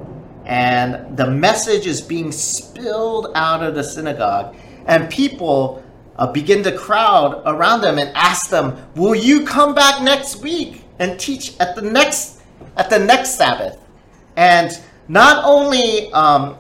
and 0.46 1.16
the 1.16 1.27
message 1.27 1.88
is 1.88 2.01
being 2.01 2.34
spilled 2.34 3.32
out 3.36 3.63
of 3.63 3.75
the 3.75 3.84
synagogue, 3.84 4.58
and 4.88 5.10
people 5.10 5.82
uh, 6.18 6.30
begin 6.30 6.63
to 6.63 6.75
crowd 6.75 7.42
around 7.46 7.82
them 7.82 8.00
and 8.00 8.10
ask 8.16 8.50
them, 8.50 8.75
"Will 8.96 9.16
you 9.16 9.46
come 9.46 9.74
back 9.74 10.01
next 10.01 10.42
week 10.42 10.82
and 11.00 11.20
teach 11.20 11.58
at 11.60 11.75
the 11.75 11.82
next 11.82 12.42
at 12.75 12.89
the 12.89 13.00
next 13.00 13.36
Sabbath. 13.36 13.77
And 14.36 14.72
not 15.08 15.44
only 15.44 16.12
um, 16.13 16.58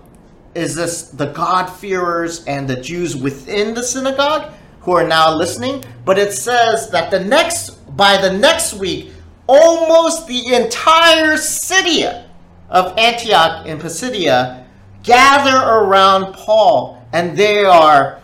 is 0.55 0.75
this 0.75 1.09
the 1.09 1.27
God-fearers 1.27 2.45
and 2.45 2.67
the 2.67 2.75
Jews 2.75 3.15
within 3.15 3.73
the 3.73 3.83
synagogue 3.83 4.51
who 4.87 4.93
are 4.93 5.05
now 5.05 5.35
listening, 5.35 5.83
but 6.05 6.17
it 6.17 6.31
says 6.31 6.89
that 6.91 7.11
the 7.11 7.19
next 7.19 7.71
by 7.97 8.15
the 8.21 8.31
next 8.31 8.73
week, 8.75 9.11
almost 9.45 10.27
the 10.27 10.55
entire 10.55 11.35
city 11.35 12.05
of 12.69 12.97
Antioch 12.97 13.67
in 13.67 13.79
Pisidia 13.79 14.65
gather 15.03 15.57
around 15.57 16.33
Paul, 16.35 17.05
and 17.11 17.35
they 17.35 17.65
are 17.65 18.21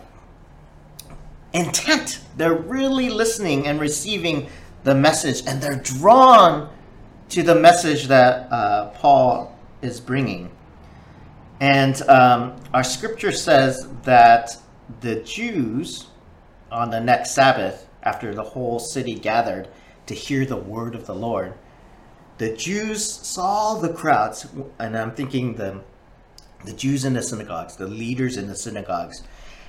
intent. 1.51 2.22
They're 2.38 2.53
really 2.53 3.10
listening 3.10 3.67
and 3.67 3.77
receiving 3.82 4.48
the 4.86 4.96
message, 4.96 5.43
and 5.46 5.62
they're 5.62 5.82
drawn 5.84 6.70
to 7.27 7.43
the 7.43 7.55
message 7.55 8.08
that 8.08 8.50
uh, 8.50 8.91
Paul 8.91 9.53
is 9.82 10.00
bringing. 10.00 10.50
And 11.60 12.01
um, 12.03 12.55
our 12.74 12.86
scripture 12.86 13.34
says 13.34 13.89
that 14.03 14.55
the 15.01 15.15
Jews 15.24 16.08
on 16.73 16.89
the 16.89 16.99
next 16.99 17.31
Sabbath, 17.31 17.87
after 18.01 18.33
the 18.33 18.43
whole 18.43 18.79
city 18.79 19.15
gathered 19.15 19.69
to 20.07 20.13
hear 20.13 20.45
the 20.45 20.57
word 20.57 20.95
of 20.95 21.05
the 21.05 21.15
Lord, 21.15 21.53
the 22.39 22.55
Jews 22.55 23.05
saw 23.05 23.75
the 23.75 23.93
crowds, 23.93 24.47
and 24.79 24.97
I'm 24.97 25.11
thinking 25.11 25.53
the, 25.53 25.81
the 26.65 26.73
Jews 26.73 27.05
in 27.05 27.13
the 27.13 27.21
synagogues, 27.21 27.75
the 27.75 27.87
leaders 27.87 28.37
in 28.37 28.47
the 28.47 28.55
synagogues, 28.55 29.21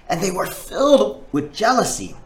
and 0.08 0.20
they 0.20 0.30
were 0.30 0.46
filled 0.46 1.24
with 1.30 1.54
jealousy. 1.54 2.16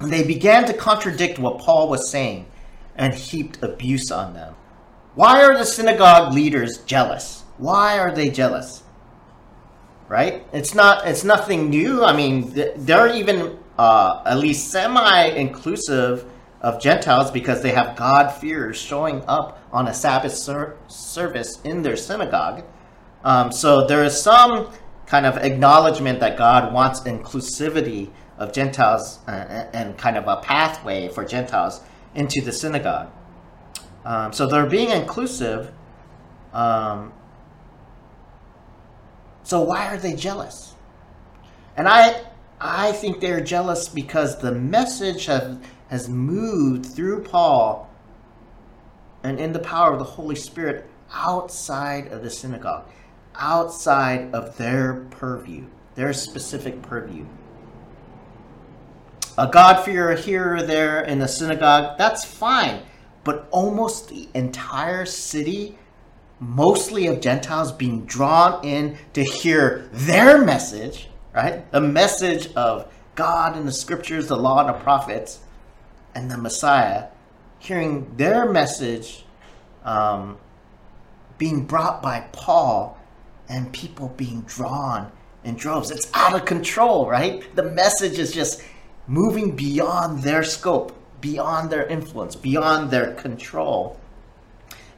And 0.00 0.12
they 0.12 0.22
began 0.22 0.64
to 0.66 0.72
contradict 0.72 1.40
what 1.40 1.58
Paul 1.58 1.88
was 1.88 2.08
saying 2.08 2.46
and 2.94 3.12
heaped 3.12 3.62
abuse 3.62 4.12
on 4.12 4.34
them. 4.34 4.54
Why 5.16 5.42
are 5.42 5.58
the 5.58 5.64
synagogue 5.64 6.32
leaders 6.32 6.78
jealous? 6.78 7.42
Why 7.56 7.98
are 7.98 8.14
they 8.14 8.30
jealous? 8.30 8.84
Right? 10.08 10.46
It's 10.52 10.74
not. 10.74 11.06
It's 11.06 11.24
nothing 11.24 11.68
new. 11.68 12.04
I 12.04 12.16
mean, 12.16 12.52
they're 12.76 13.12
even 13.14 13.57
uh, 13.78 14.22
at 14.26 14.38
least 14.38 14.70
semi-inclusive 14.70 16.24
of 16.60 16.80
Gentiles 16.80 17.30
because 17.30 17.62
they 17.62 17.70
have 17.70 17.96
God 17.96 18.30
fears 18.30 18.76
showing 18.76 19.22
up 19.28 19.62
on 19.72 19.86
a 19.86 19.94
Sabbath 19.94 20.34
ser- 20.34 20.76
service 20.88 21.60
in 21.62 21.82
their 21.82 21.96
synagogue. 21.96 22.64
Um, 23.24 23.52
so 23.52 23.86
there 23.86 24.02
is 24.04 24.20
some 24.20 24.72
kind 25.06 25.24
of 25.24 25.38
acknowledgement 25.38 26.20
that 26.20 26.36
God 26.36 26.72
wants 26.72 27.00
inclusivity 27.00 28.10
of 28.36 28.52
Gentiles 28.52 29.20
uh, 29.26 29.66
and 29.72 29.96
kind 29.96 30.16
of 30.16 30.26
a 30.26 30.36
pathway 30.36 31.08
for 31.08 31.24
Gentiles 31.24 31.80
into 32.14 32.40
the 32.40 32.52
synagogue. 32.52 33.10
Um, 34.04 34.32
so 34.32 34.46
they're 34.46 34.66
being 34.66 34.90
inclusive. 34.90 35.72
Um, 36.52 37.12
so 39.42 39.62
why 39.62 39.86
are 39.86 39.98
they 39.98 40.14
jealous? 40.14 40.74
And 41.76 41.88
I, 41.88 42.22
I 42.60 42.92
think 42.92 43.20
they're 43.20 43.40
jealous 43.40 43.88
because 43.88 44.38
the 44.38 44.52
message 44.52 45.26
have, 45.26 45.64
has 45.88 46.08
moved 46.08 46.86
through 46.86 47.22
Paul 47.22 47.90
and 49.22 49.38
in 49.38 49.52
the 49.52 49.58
power 49.58 49.92
of 49.92 49.98
the 49.98 50.04
Holy 50.04 50.36
Spirit 50.36 50.86
outside 51.12 52.08
of 52.08 52.22
the 52.22 52.30
synagogue, 52.30 52.88
outside 53.34 54.34
of 54.34 54.56
their 54.56 55.06
purview, 55.10 55.66
their 55.94 56.12
specific 56.12 56.82
purview 56.82 57.26
a 59.38 59.46
God-fearer 59.46 60.16
here 60.16 60.56
or 60.56 60.62
there 60.62 61.00
in 61.04 61.20
the 61.20 61.28
synagogue, 61.28 61.96
that's 61.96 62.24
fine. 62.24 62.82
But 63.22 63.46
almost 63.52 64.08
the 64.08 64.28
entire 64.34 65.06
city, 65.06 65.78
mostly 66.40 67.06
of 67.06 67.20
Gentiles, 67.20 67.70
being 67.70 68.04
drawn 68.04 68.64
in 68.64 68.98
to 69.12 69.22
hear 69.22 69.88
their 69.92 70.44
message, 70.44 71.07
right? 71.34 71.70
The 71.72 71.80
message 71.80 72.52
of 72.54 72.92
God 73.14 73.56
and 73.56 73.66
the 73.66 73.72
scriptures, 73.72 74.28
the 74.28 74.36
law 74.36 74.60
and 74.60 74.68
the 74.68 74.78
prophets, 74.78 75.40
and 76.14 76.30
the 76.30 76.38
Messiah, 76.38 77.06
hearing 77.58 78.16
their 78.16 78.50
message 78.50 79.24
um, 79.84 80.38
being 81.38 81.64
brought 81.64 82.02
by 82.02 82.20
Paul 82.32 82.98
and 83.48 83.72
people 83.72 84.08
being 84.16 84.42
drawn 84.42 85.10
in 85.44 85.54
droves. 85.54 85.90
It's 85.90 86.10
out 86.14 86.34
of 86.34 86.44
control, 86.44 87.08
right? 87.08 87.42
The 87.54 87.62
message 87.62 88.18
is 88.18 88.32
just 88.32 88.62
moving 89.06 89.56
beyond 89.56 90.22
their 90.22 90.42
scope, 90.42 90.94
beyond 91.20 91.70
their 91.70 91.86
influence, 91.86 92.36
beyond 92.36 92.90
their 92.90 93.14
control. 93.14 93.98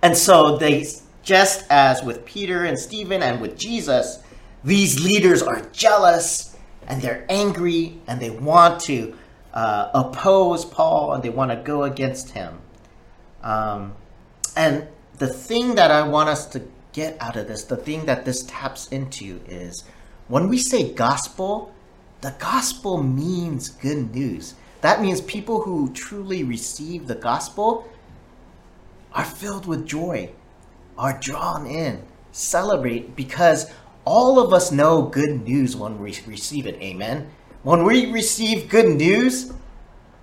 And 0.03 0.17
so 0.17 0.57
they, 0.57 0.87
just 1.23 1.65
as 1.71 2.03
with 2.03 2.25
Peter 2.25 2.65
and 2.65 2.79
Stephen 2.79 3.23
and 3.23 3.41
with 3.41 3.57
Jesus, 3.57 4.19
these 4.64 5.02
leaders 5.02 5.43
are 5.43 5.61
jealous 5.73 6.57
and 6.87 7.00
they're 7.00 7.25
angry 7.29 7.99
and 8.07 8.21
they 8.21 8.31
want 8.31 8.81
to 8.83 9.17
uh, 9.55 9.90
oppose 9.95 10.64
Paul 10.64 11.12
and 11.12 11.23
they 11.23 11.31
want 11.31 11.50
to 11.50 11.57
go 11.57 11.85
against 11.85 12.31
him. 12.31 12.59
Um, 13.43 13.95
and 14.57 14.87
the 15.19 15.29
thing 15.29 15.75
that 15.76 15.90
I 15.90 16.02
want 16.02 16.29
us 16.29 16.47
to 16.47 16.62
get 16.93 17.17
out 17.21 17.37
of 17.37 17.49
this, 17.49 17.64
the 17.64 17.76
thing 17.76 18.07
that 18.07 18.25
this 18.25 18.43
taps 18.45 18.88
into 18.88 19.40
is 19.47 19.85
when 20.29 20.49
we 20.49 20.59
say 20.59 20.93
gospel, 20.93 21.73
the 22.21 22.35
gospel 22.38 23.02
means 23.02 23.69
good 23.69 24.14
news. 24.14 24.55
That 24.81 25.00
means 25.00 25.21
people 25.21 25.62
who 25.62 25.93
truly 25.93 26.45
receive 26.45 27.07
the 27.07 27.14
gospel 27.14 27.88
are 29.12 29.25
filled 29.25 29.67
with 29.67 29.87
joy, 29.87 30.31
are 30.97 31.19
drawn 31.19 31.67
in, 31.67 32.02
celebrate, 32.33 33.17
because 33.17 33.71
all 34.04 34.38
of 34.38 34.52
us 34.52 34.73
know 34.73 35.02
good 35.02 35.42
news 35.47 35.76
when 35.76 35.99
we 35.99 36.19
receive 36.26 36.66
it. 36.66 36.76
Amen. 36.80 37.30
When 37.62 37.85
we 37.85 38.11
receive 38.11 38.69
good 38.69 38.97
news, 38.97 39.52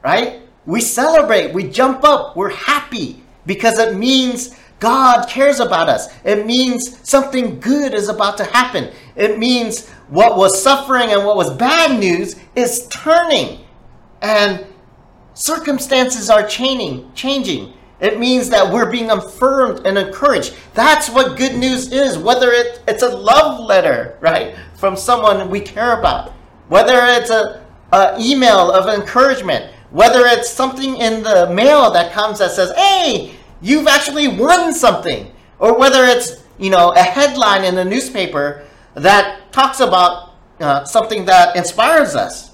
right, 0.03 0.41
we 0.65 0.81
celebrate, 0.81 1.53
we 1.53 1.69
jump 1.69 2.03
up, 2.03 2.35
we're 2.35 2.49
happy 2.49 3.23
because 3.45 3.79
it 3.79 3.95
means 3.95 4.55
God 4.79 5.27
cares 5.27 5.59
about 5.59 5.89
us. 5.89 6.09
It 6.23 6.45
means 6.45 6.99
something 7.07 7.59
good 7.59 7.93
is 7.93 8.09
about 8.09 8.37
to 8.37 8.43
happen. 8.43 8.93
It 9.15 9.39
means 9.39 9.87
what 10.09 10.37
was 10.37 10.61
suffering 10.61 11.11
and 11.11 11.25
what 11.25 11.35
was 11.35 11.49
bad 11.51 11.99
news 11.99 12.35
is 12.55 12.87
turning. 12.89 13.65
And 14.21 14.65
circumstances 15.33 16.29
are 16.29 16.47
changing, 16.47 17.11
changing. 17.13 17.73
It 17.99 18.19
means 18.19 18.49
that 18.49 18.71
we're 18.71 18.91
being 18.91 19.09
affirmed 19.09 19.85
and 19.85 19.97
encouraged. 19.97 20.55
That's 20.73 21.09
what 21.09 21.37
good 21.37 21.55
news 21.55 21.91
is, 21.91 22.17
whether 22.17 22.51
it, 22.51 22.81
it's 22.87 23.01
a 23.01 23.09
love 23.09 23.59
letter, 23.59 24.17
right, 24.21 24.55
from 24.75 24.95
someone 24.95 25.49
we 25.49 25.61
care 25.61 25.97
about, 25.99 26.31
whether 26.67 26.99
it's 27.01 27.31
a, 27.31 27.65
a 27.91 28.15
email 28.19 28.71
of 28.71 28.87
encouragement, 28.87 29.73
whether 29.89 30.25
it's 30.25 30.49
something 30.49 30.97
in 30.97 31.23
the 31.23 31.49
mail 31.51 31.89
that 31.91 32.11
comes 32.11 32.37
that 32.39 32.51
says, 32.51 32.71
hey, 32.75 33.33
you've 33.61 33.87
actually 33.87 34.27
won 34.27 34.73
something, 34.73 35.31
or 35.57 35.77
whether 35.77 36.03
it's, 36.03 36.43
you 36.59 36.69
know, 36.69 36.91
a 36.91 37.01
headline 37.01 37.63
in 37.63 37.73
the 37.73 37.85
newspaper 37.85 38.63
that 38.93 39.51
talks 39.51 39.79
about 39.79 40.33
uh, 40.59 40.83
something 40.83 41.25
that 41.25 41.55
inspires 41.55 42.15
us 42.15 42.51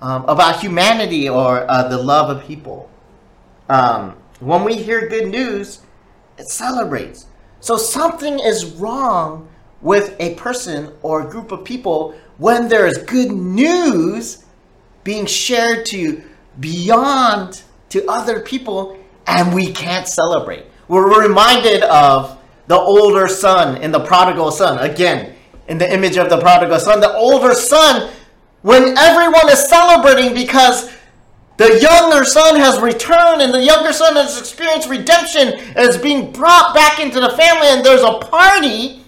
um, 0.00 0.24
about 0.26 0.60
humanity 0.60 1.28
or 1.28 1.68
uh, 1.68 1.88
the 1.88 1.98
love 1.98 2.30
of 2.30 2.46
people. 2.46 2.88
Um, 3.68 4.16
when 4.40 4.64
we 4.64 4.74
hear 4.74 5.08
good 5.08 5.28
news, 5.28 5.80
it 6.38 6.48
celebrates. 6.48 7.26
So 7.60 7.76
something 7.76 8.38
is 8.38 8.64
wrong 8.64 9.48
with 9.82 10.16
a 10.18 10.34
person 10.34 10.92
or 11.02 11.26
a 11.26 11.30
group 11.30 11.52
of 11.52 11.64
people 11.64 12.14
when 12.38 12.68
there 12.68 12.86
is 12.86 12.98
good 12.98 13.30
news 13.30 14.44
being 15.04 15.26
shared 15.26 15.86
to 15.86 16.22
beyond 16.58 17.62
to 17.90 18.06
other 18.06 18.40
people 18.40 18.98
and 19.26 19.54
we 19.54 19.72
can't 19.72 20.08
celebrate. 20.08 20.64
We're 20.88 21.22
reminded 21.22 21.82
of 21.82 22.38
the 22.66 22.78
older 22.78 23.28
son 23.28 23.82
in 23.82 23.92
the 23.92 24.00
prodigal 24.00 24.50
son. 24.50 24.78
Again, 24.78 25.34
in 25.68 25.78
the 25.78 25.92
image 25.92 26.16
of 26.16 26.30
the 26.30 26.40
prodigal 26.40 26.80
son, 26.80 27.00
the 27.00 27.12
older 27.12 27.54
son, 27.54 28.10
when 28.62 28.96
everyone 28.98 29.48
is 29.50 29.68
celebrating 29.68 30.34
because 30.34 30.90
the 31.60 31.78
younger 31.78 32.24
son 32.24 32.56
has 32.56 32.80
returned 32.80 33.42
and 33.42 33.52
the 33.52 33.62
younger 33.62 33.92
son 33.92 34.16
has 34.16 34.40
experienced 34.40 34.88
redemption 34.88 35.48
is 35.76 35.98
being 35.98 36.32
brought 36.32 36.74
back 36.74 36.98
into 36.98 37.20
the 37.20 37.28
family 37.36 37.66
and 37.66 37.84
there's 37.84 38.00
a 38.00 38.14
party. 38.14 39.04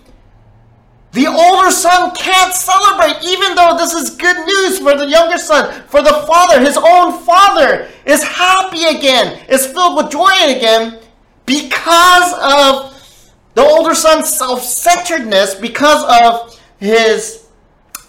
The 1.13 1.29
older 1.29 1.71
son 1.71 2.15
can't 2.15 2.53
celebrate, 2.53 3.25
even 3.25 3.55
though 3.55 3.75
this 3.79 3.95
is 3.95 4.11
good 4.11 4.37
news 4.37 4.81
for 4.81 4.99
the 4.99 5.07
younger 5.07 5.39
son, 5.39 5.83
for 5.89 6.03
the 6.03 6.13
father. 6.27 6.61
His 6.61 6.77
own 6.77 7.25
father 7.25 7.89
is 8.05 8.23
happy 8.23 8.85
again, 8.85 9.43
is 9.49 9.65
filled 9.65 9.97
with 9.97 10.13
joy 10.13 10.35
again 10.45 11.01
because 11.47 12.35
of 12.35 13.33
the 13.55 13.63
older 13.63 13.95
son's 13.95 14.29
self 14.29 14.63
centeredness, 14.63 15.55
because 15.55 16.05
of 16.23 16.61
his 16.79 17.47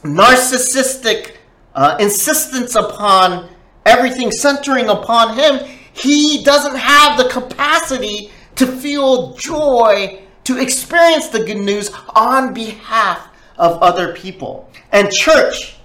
narcissistic 0.04 1.38
uh, 1.76 1.96
insistence 2.02 2.76
upon 2.76 3.53
everything 3.86 4.32
centering 4.32 4.90
upon 4.90 5.38
him, 5.38 5.60
he 5.94 6.44
doesn't 6.44 6.76
have 6.76 7.18
the 7.18 7.30
capacity 7.30 8.32
to 8.56 8.68
feel 8.68 9.34
joy, 9.36 10.22
to 10.44 10.60
experience 10.60 11.28
the 11.28 11.44
good 11.44 11.58
news 11.58 11.92
on 12.16 12.54
behalf 12.54 13.30
of 13.58 13.82
other 13.82 14.14
people. 14.14 14.70
And, 14.92 15.12
church, 15.12 15.78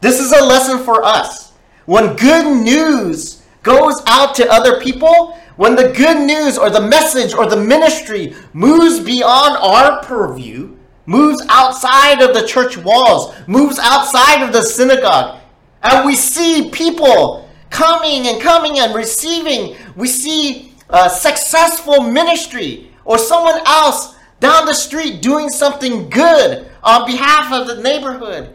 this 0.00 0.20
is 0.20 0.32
a 0.32 0.44
lesson 0.44 0.78
for 0.78 1.02
us. 1.04 1.52
When 1.86 2.16
good 2.16 2.62
news 2.62 3.42
goes 3.62 4.02
out 4.06 4.34
to 4.36 4.50
other 4.50 4.80
people, 4.80 5.38
when 5.56 5.76
the 5.76 5.92
good 5.92 6.26
news 6.26 6.56
or 6.56 6.70
the 6.70 6.80
message 6.80 7.34
or 7.34 7.46
the 7.46 7.56
ministry 7.56 8.34
moves 8.52 9.00
beyond 9.00 9.56
our 9.58 10.02
purview, 10.02 10.76
moves 11.06 11.44
outside 11.48 12.22
of 12.22 12.34
the 12.34 12.46
church 12.46 12.76
walls, 12.78 13.34
moves 13.46 13.78
outside 13.78 14.42
of 14.42 14.52
the 14.52 14.62
synagogue, 14.62 15.40
and 15.82 16.06
we 16.06 16.16
see 16.16 16.70
people 16.70 17.48
coming 17.70 18.28
and 18.28 18.40
coming 18.40 18.78
and 18.78 18.94
receiving. 18.94 19.76
We 19.96 20.06
see 20.06 20.74
a 20.88 21.10
successful 21.10 22.02
ministry 22.02 22.90
or 23.04 23.18
someone 23.18 23.60
else 23.66 24.14
down 24.40 24.66
the 24.66 24.74
street 24.74 25.22
doing 25.22 25.48
something 25.48 26.08
good 26.10 26.70
on 26.82 27.06
behalf 27.06 27.52
of 27.52 27.66
the 27.66 27.82
neighborhood. 27.82 28.54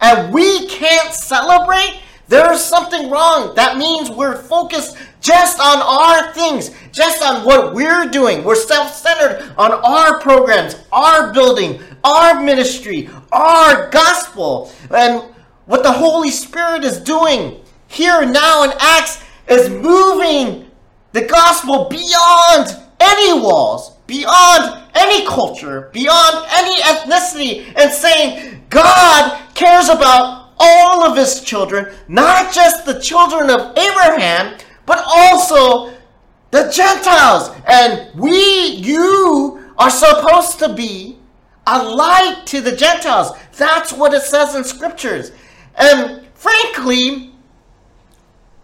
And 0.00 0.32
we 0.32 0.66
can't 0.68 1.12
celebrate. 1.12 2.00
There's 2.26 2.62
something 2.62 3.10
wrong. 3.10 3.54
That 3.54 3.76
means 3.76 4.10
we're 4.10 4.36
focused 4.42 4.96
just 5.20 5.60
on 5.60 5.80
our 5.80 6.32
things, 6.32 6.70
just 6.90 7.22
on 7.22 7.44
what 7.44 7.74
we're 7.74 8.08
doing. 8.08 8.44
We're 8.44 8.54
self 8.54 8.94
centered 8.94 9.52
on 9.56 9.72
our 9.72 10.20
programs, 10.20 10.76
our 10.92 11.32
building, 11.32 11.80
our 12.02 12.40
ministry, 12.42 13.10
our 13.32 13.90
gospel. 13.90 14.72
And 14.90 15.33
what 15.66 15.82
the 15.82 15.92
Holy 15.92 16.30
Spirit 16.30 16.84
is 16.84 17.00
doing 17.00 17.60
here 17.88 18.24
now 18.24 18.64
in 18.64 18.72
Acts 18.78 19.22
is 19.48 19.68
moving 19.68 20.70
the 21.12 21.22
gospel 21.22 21.86
beyond 21.88 22.76
any 23.00 23.40
walls, 23.40 23.96
beyond 24.06 24.82
any 24.94 25.26
culture, 25.26 25.90
beyond 25.92 26.46
any 26.52 26.80
ethnicity, 26.82 27.72
and 27.76 27.92
saying 27.92 28.60
God 28.70 29.40
cares 29.54 29.88
about 29.88 30.50
all 30.58 31.02
of 31.02 31.16
his 31.16 31.40
children, 31.40 31.94
not 32.08 32.52
just 32.52 32.84
the 32.84 33.00
children 33.00 33.50
of 33.50 33.76
Abraham, 33.76 34.58
but 34.86 35.02
also 35.06 35.94
the 36.50 36.70
Gentiles. 36.74 37.50
And 37.66 38.08
we, 38.18 38.76
you, 38.76 39.60
are 39.78 39.90
supposed 39.90 40.58
to 40.60 40.72
be 40.72 41.18
a 41.66 41.82
light 41.82 42.42
to 42.46 42.60
the 42.60 42.74
Gentiles. 42.74 43.32
That's 43.56 43.92
what 43.92 44.14
it 44.14 44.22
says 44.22 44.54
in 44.54 44.64
scriptures. 44.64 45.32
And 45.76 46.26
frankly, 46.34 47.32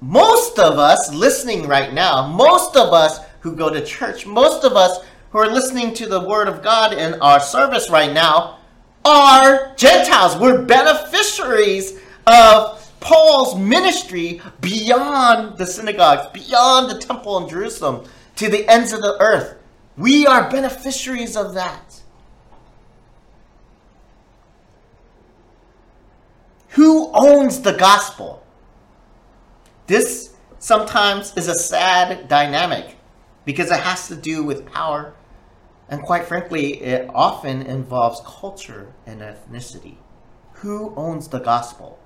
most 0.01 0.59
of 0.59 0.79
us 0.79 1.13
listening 1.13 1.67
right 1.67 1.93
now, 1.93 2.27
most 2.27 2.77
of 2.77 2.93
us 2.93 3.21
who 3.41 3.55
go 3.55 3.71
to 3.71 3.85
church, 3.85 4.27
most 4.27 4.65
of 4.65 4.77
us 4.77 4.99
who 5.31 5.39
are 5.39 5.51
listening 5.51 5.95
to 5.95 6.07
the 6.07 6.21
Word 6.21 6.49
of 6.49 6.63
God 6.63 6.93
in 6.93 7.21
our 7.21 7.41
service 7.41 7.91
right 7.91 8.13
now 8.13 8.59
are 9.05 9.75
Gentiles. 9.77 10.37
We're 10.37 10.65
beneficiaries 10.65 12.01
of 12.27 12.77
Paul's 13.01 13.59
ministry 13.59 14.41
beyond 14.61 15.57
the 15.57 15.67
synagogues, 15.67 16.27
beyond 16.33 16.91
the 16.91 16.99
temple 16.99 17.39
in 17.39 17.49
Jerusalem, 17.49 18.05
to 18.37 18.49
the 18.49 18.69
ends 18.69 18.93
of 18.93 19.01
the 19.01 19.17
earth. 19.21 19.57
We 19.97 20.27
are 20.27 20.51
beneficiaries 20.51 21.37
of 21.37 21.55
that. 21.55 21.90
Who 26.71 27.11
owns 27.13 27.63
the 27.63 27.73
gospel? 27.73 28.45
This 29.89 30.35
sometimes 30.61 31.37
is 31.37 31.49
a 31.49 31.55
sad 31.55 32.29
dynamic 32.29 32.97
because 33.45 33.73
it 33.73 33.81
has 33.81 34.07
to 34.07 34.15
do 34.15 34.45
with 34.45 34.71
power, 34.71 35.15
and 35.89 36.01
quite 36.03 36.27
frankly, 36.27 36.81
it 36.81 37.11
often 37.13 37.63
involves 37.63 38.23
culture 38.25 38.95
and 39.05 39.21
ethnicity. 39.21 39.97
Who 40.55 40.95
owns 40.95 41.27
the 41.27 41.41
gospel? 41.41 41.99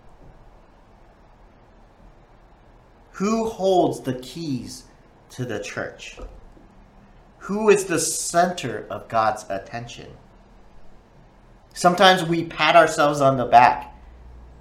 Who 3.12 3.48
holds 3.48 4.00
the 4.00 4.14
keys 4.14 4.85
to 5.31 5.44
the 5.44 5.61
church? 5.61 6.18
Who 7.38 7.68
is 7.68 7.85
the 7.85 7.98
center 7.98 8.87
of 8.88 9.09
God's 9.09 9.44
attention? 9.50 10.16
Sometimes 11.74 12.24
we 12.24 12.44
pat 12.44 12.77
ourselves 12.77 13.20
on 13.20 13.37
the 13.37 13.44
back 13.44 13.93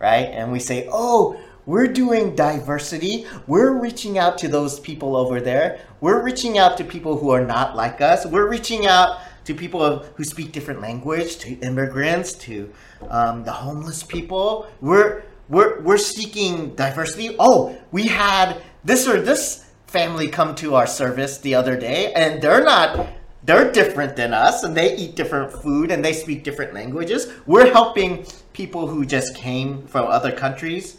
right? 0.03 0.25
And 0.25 0.51
we 0.51 0.59
say, 0.59 0.89
oh, 0.91 1.39
we're 1.65 1.87
doing 1.87 2.35
diversity. 2.35 3.25
We're 3.47 3.71
reaching 3.71 4.17
out 4.17 4.37
to 4.39 4.49
those 4.49 4.81
people 4.81 5.15
over 5.15 5.39
there. 5.39 5.79
We're 6.01 6.21
reaching 6.21 6.57
out 6.57 6.77
to 6.77 6.83
people 6.83 7.17
who 7.17 7.29
are 7.29 7.45
not 7.45 7.77
like 7.77 8.01
us. 8.01 8.25
We're 8.25 8.49
reaching 8.49 8.85
out 8.85 9.21
to 9.45 9.53
people 9.53 9.99
who 10.15 10.25
speak 10.25 10.51
different 10.51 10.81
language, 10.81 11.37
to 11.37 11.53
immigrants, 11.59 12.33
to 12.47 12.69
um, 13.09 13.45
the 13.45 13.53
homeless 13.53 14.03
people. 14.03 14.67
We're 14.81 15.23
we're 15.47 15.79
we're 15.81 15.97
seeking 15.97 16.75
diversity. 16.75 17.35
Oh, 17.39 17.77
we 17.93 18.07
had 18.07 18.61
this 18.83 19.07
or 19.07 19.21
this 19.21 19.65
family 19.87 20.27
come 20.27 20.55
to 20.55 20.75
our 20.75 20.87
service 20.87 21.37
the 21.37 21.55
other 21.55 21.77
day, 21.79 22.11
and 22.13 22.41
they're 22.41 22.63
not 22.63 23.07
they're 23.45 23.71
different 23.71 24.15
than 24.15 24.33
us 24.33 24.63
and 24.63 24.75
they 24.75 24.95
eat 24.95 25.15
different 25.15 25.51
food 25.51 25.91
and 25.91 26.03
they 26.03 26.13
speak 26.13 26.43
different 26.43 26.73
languages. 26.73 27.27
We're 27.45 27.71
helping 27.71 28.25
people 28.53 28.87
who 28.87 29.05
just 29.05 29.35
came 29.35 29.85
from 29.87 30.07
other 30.07 30.31
countries. 30.31 30.97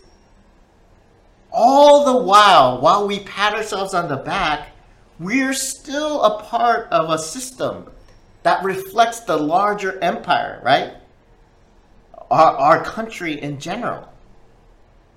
All 1.50 2.04
the 2.04 2.22
while, 2.24 2.80
while 2.80 3.06
we 3.06 3.20
pat 3.20 3.54
ourselves 3.54 3.94
on 3.94 4.08
the 4.08 4.16
back, 4.16 4.72
we're 5.18 5.54
still 5.54 6.22
a 6.22 6.42
part 6.42 6.88
of 6.90 7.08
a 7.10 7.18
system 7.18 7.90
that 8.42 8.62
reflects 8.62 9.20
the 9.20 9.36
larger 9.36 9.98
empire, 10.02 10.60
right? 10.62 10.94
Our, 12.30 12.56
our 12.56 12.84
country 12.84 13.40
in 13.40 13.58
general. 13.58 14.08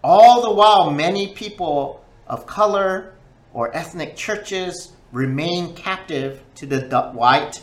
All 0.04 0.42
the 0.44 0.54
while, 0.54 0.92
many 0.92 1.34
people 1.34 2.06
of 2.28 2.46
color 2.46 3.16
or 3.54 3.76
ethnic 3.76 4.16
churches 4.16 4.94
remain 5.12 5.74
captive 5.74 6.44
to 6.56 6.66
the 6.66 7.12
white 7.14 7.62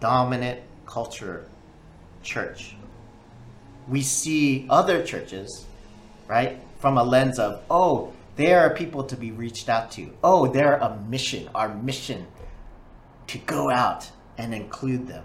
dominant 0.00 0.60
culture 0.86 1.48
church. 2.22 2.76
We 3.88 4.02
see 4.02 4.66
other 4.68 5.04
churches, 5.04 5.66
right, 6.26 6.58
from 6.78 6.98
a 6.98 7.04
lens 7.04 7.38
of, 7.38 7.62
oh, 7.70 8.12
they 8.36 8.52
are 8.52 8.70
people 8.70 9.04
to 9.04 9.16
be 9.16 9.30
reached 9.30 9.68
out 9.68 9.90
to. 9.92 10.12
Oh, 10.22 10.46
they're 10.46 10.76
a 10.76 10.96
mission, 11.08 11.48
our 11.54 11.74
mission 11.74 12.26
to 13.28 13.38
go 13.38 13.70
out 13.70 14.10
and 14.38 14.54
include 14.54 15.06
them. 15.06 15.24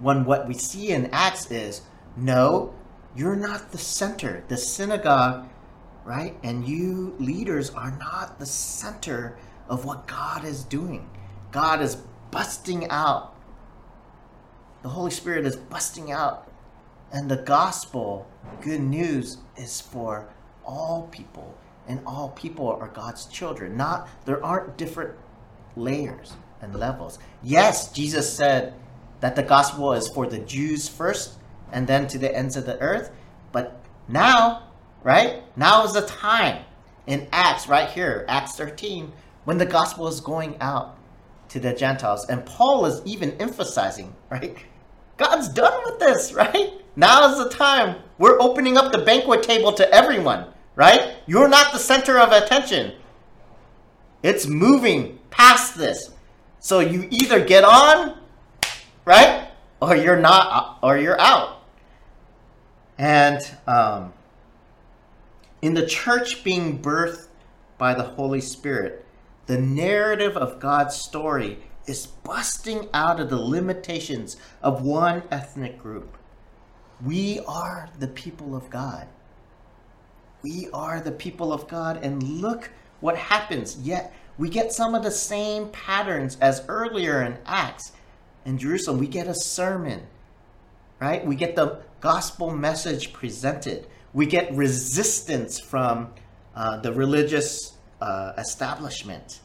When 0.00 0.24
what 0.24 0.46
we 0.48 0.54
see 0.54 0.90
in 0.90 1.10
Acts 1.12 1.50
is, 1.50 1.82
no, 2.16 2.74
you're 3.14 3.36
not 3.36 3.72
the 3.72 3.78
center. 3.78 4.44
The 4.48 4.56
synagogue, 4.56 5.48
right? 6.04 6.36
And 6.42 6.66
you 6.66 7.14
leaders 7.18 7.70
are 7.70 7.96
not 7.98 8.38
the 8.38 8.46
center 8.46 9.36
of 9.68 9.84
what 9.84 10.06
God 10.06 10.44
is 10.44 10.64
doing. 10.64 11.08
God 11.50 11.80
is 11.80 11.96
busting 12.30 12.88
out. 12.90 13.34
The 14.82 14.88
Holy 14.88 15.10
Spirit 15.10 15.46
is 15.46 15.56
busting 15.56 16.10
out. 16.12 16.50
And 17.12 17.30
the 17.30 17.36
gospel, 17.36 18.28
good 18.60 18.80
news, 18.80 19.38
is 19.56 19.80
for 19.80 20.28
all 20.64 21.08
people. 21.10 21.56
And 21.86 22.00
all 22.06 22.30
people 22.30 22.68
are 22.68 22.88
God's 22.88 23.26
children. 23.26 23.76
Not 23.76 24.08
there 24.26 24.44
aren't 24.44 24.76
different 24.76 25.14
layers 25.74 26.34
and 26.60 26.74
levels. 26.74 27.18
Yes, 27.42 27.90
Jesus 27.92 28.30
said 28.30 28.74
that 29.20 29.36
the 29.36 29.42
gospel 29.42 29.92
is 29.94 30.08
for 30.08 30.26
the 30.26 30.38
Jews 30.38 30.88
first 30.88 31.34
and 31.72 31.86
then 31.86 32.06
to 32.08 32.18
the 32.18 32.34
ends 32.34 32.56
of 32.56 32.66
the 32.66 32.78
earth. 32.80 33.10
But 33.52 33.80
now, 34.06 34.64
right? 35.02 35.42
Now 35.56 35.84
is 35.84 35.94
the 35.94 36.02
time 36.02 36.64
in 37.06 37.26
Acts, 37.32 37.66
right 37.68 37.88
here, 37.88 38.26
Acts 38.28 38.54
13, 38.56 39.12
when 39.48 39.56
the 39.56 39.64
gospel 39.64 40.06
is 40.06 40.20
going 40.20 40.54
out 40.60 40.98
to 41.48 41.58
the 41.58 41.72
Gentiles. 41.72 42.26
And 42.28 42.44
Paul 42.44 42.84
is 42.84 43.00
even 43.06 43.30
emphasizing, 43.40 44.14
right? 44.28 44.54
God's 45.16 45.48
done 45.48 45.72
with 45.86 45.98
this, 45.98 46.34
right? 46.34 46.74
Now 46.96 47.32
is 47.32 47.38
the 47.42 47.48
time. 47.48 47.96
We're 48.18 48.38
opening 48.42 48.76
up 48.76 48.92
the 48.92 48.98
banquet 48.98 49.42
table 49.42 49.72
to 49.72 49.90
everyone, 49.90 50.48
right? 50.76 51.14
You're 51.26 51.48
not 51.48 51.72
the 51.72 51.78
center 51.78 52.18
of 52.18 52.30
attention. 52.30 52.92
It's 54.22 54.46
moving 54.46 55.18
past 55.30 55.78
this. 55.78 56.10
So 56.58 56.80
you 56.80 57.08
either 57.10 57.42
get 57.42 57.64
on, 57.64 58.18
right? 59.06 59.48
Or 59.80 59.96
you're 59.96 60.20
not, 60.20 60.78
or 60.82 60.98
you're 60.98 61.18
out. 61.18 61.62
And 62.98 63.40
um, 63.66 64.12
in 65.62 65.72
the 65.72 65.86
church 65.86 66.44
being 66.44 66.82
birthed 66.82 67.28
by 67.78 67.94
the 67.94 68.02
Holy 68.02 68.42
Spirit, 68.42 69.06
the 69.48 69.58
narrative 69.58 70.36
of 70.36 70.60
God's 70.60 70.94
story 70.94 71.58
is 71.86 72.06
busting 72.06 72.86
out 72.92 73.18
of 73.18 73.30
the 73.30 73.40
limitations 73.40 74.36
of 74.62 74.82
one 74.82 75.22
ethnic 75.30 75.78
group. 75.78 76.18
We 77.02 77.40
are 77.48 77.88
the 77.98 78.08
people 78.08 78.54
of 78.54 78.68
God. 78.68 79.08
We 80.42 80.68
are 80.74 81.00
the 81.00 81.12
people 81.12 81.50
of 81.50 81.66
God, 81.66 81.98
and 82.02 82.22
look 82.22 82.70
what 83.00 83.16
happens. 83.16 83.78
Yet 83.78 84.14
we 84.36 84.50
get 84.50 84.70
some 84.70 84.94
of 84.94 85.02
the 85.02 85.10
same 85.10 85.70
patterns 85.70 86.36
as 86.42 86.62
earlier 86.68 87.22
in 87.22 87.38
Acts 87.46 87.92
in 88.44 88.58
Jerusalem. 88.58 88.98
We 88.98 89.08
get 89.08 89.28
a 89.28 89.34
sermon, 89.34 90.06
right? 91.00 91.24
We 91.24 91.36
get 91.36 91.56
the 91.56 91.80
gospel 92.00 92.50
message 92.50 93.14
presented. 93.14 93.86
We 94.12 94.26
get 94.26 94.54
resistance 94.54 95.58
from 95.58 96.12
uh, 96.54 96.80
the 96.80 96.92
religious 96.92 97.77
uh, 98.00 98.32
establishment. 98.38 99.40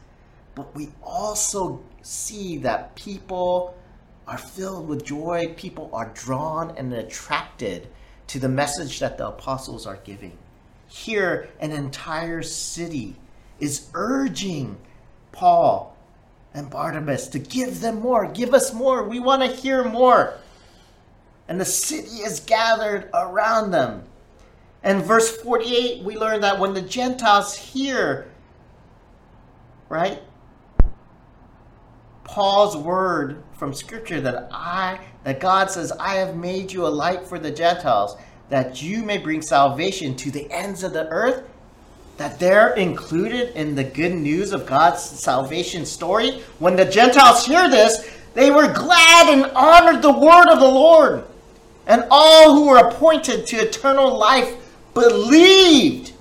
But 0.55 0.75
we 0.75 0.89
also 1.01 1.81
see 2.01 2.57
that 2.59 2.95
people 2.95 3.75
are 4.27 4.37
filled 4.37 4.87
with 4.87 5.03
joy, 5.03 5.53
people 5.57 5.89
are 5.93 6.11
drawn 6.13 6.75
and 6.77 6.93
attracted 6.93 7.87
to 8.27 8.39
the 8.39 8.49
message 8.49 8.99
that 8.99 9.17
the 9.17 9.27
apostles 9.27 9.85
are 9.85 9.99
giving. 10.03 10.37
Here, 10.87 11.49
an 11.59 11.71
entire 11.71 12.41
city 12.41 13.15
is 13.59 13.89
urging 13.93 14.77
Paul 15.31 15.97
and 16.53 16.69
Barnabas 16.69 17.27
to 17.29 17.39
give 17.39 17.81
them 17.81 17.99
more, 17.99 18.31
give 18.31 18.53
us 18.53 18.73
more. 18.73 19.03
We 19.03 19.19
want 19.19 19.41
to 19.41 19.47
hear 19.47 19.83
more 19.83 20.37
and 21.47 21.59
the 21.59 21.65
city 21.65 22.17
is 22.17 22.39
gathered 22.39 23.09
around 23.13 23.71
them. 23.71 24.03
And 24.81 25.03
verse 25.03 25.37
48, 25.37 26.03
we 26.03 26.17
learn 26.17 26.41
that 26.41 26.59
when 26.59 26.73
the 26.73 26.81
Gentiles 26.81 27.55
hear, 27.55 28.27
right, 29.93 30.23
Paul's 32.23 32.75
word 32.75 33.43
from 33.53 33.75
Scripture 33.75 34.19
that 34.21 34.49
I, 34.51 34.99
that 35.23 35.39
God 35.39 35.69
says, 35.69 35.91
I 35.91 36.15
have 36.15 36.35
made 36.35 36.71
you 36.71 36.87
a 36.87 36.89
light 36.89 37.27
for 37.27 37.37
the 37.37 37.51
Gentiles, 37.51 38.17
that 38.49 38.81
you 38.81 39.03
may 39.03 39.19
bring 39.19 39.43
salvation 39.43 40.15
to 40.15 40.31
the 40.31 40.51
ends 40.51 40.83
of 40.83 40.93
the 40.93 41.07
earth, 41.09 41.47
that 42.17 42.39
they're 42.39 42.73
included 42.73 43.55
in 43.55 43.75
the 43.75 43.83
good 43.83 44.13
news 44.13 44.51
of 44.51 44.65
God's 44.65 45.01
salvation 45.03 45.85
story. 45.85 46.41
When 46.57 46.75
the 46.75 46.85
Gentiles 46.85 47.45
hear 47.45 47.69
this, 47.69 48.09
they 48.33 48.49
were 48.49 48.73
glad 48.73 49.31
and 49.31 49.45
honored 49.55 50.01
the 50.01 50.11
word 50.11 50.49
of 50.51 50.59
the 50.59 50.65
Lord 50.65 51.23
and 51.85 52.03
all 52.09 52.55
who 52.55 52.67
were 52.67 52.77
appointed 52.77 53.45
to 53.45 53.57
eternal 53.57 54.17
life 54.17 54.55
believed. 54.95 56.13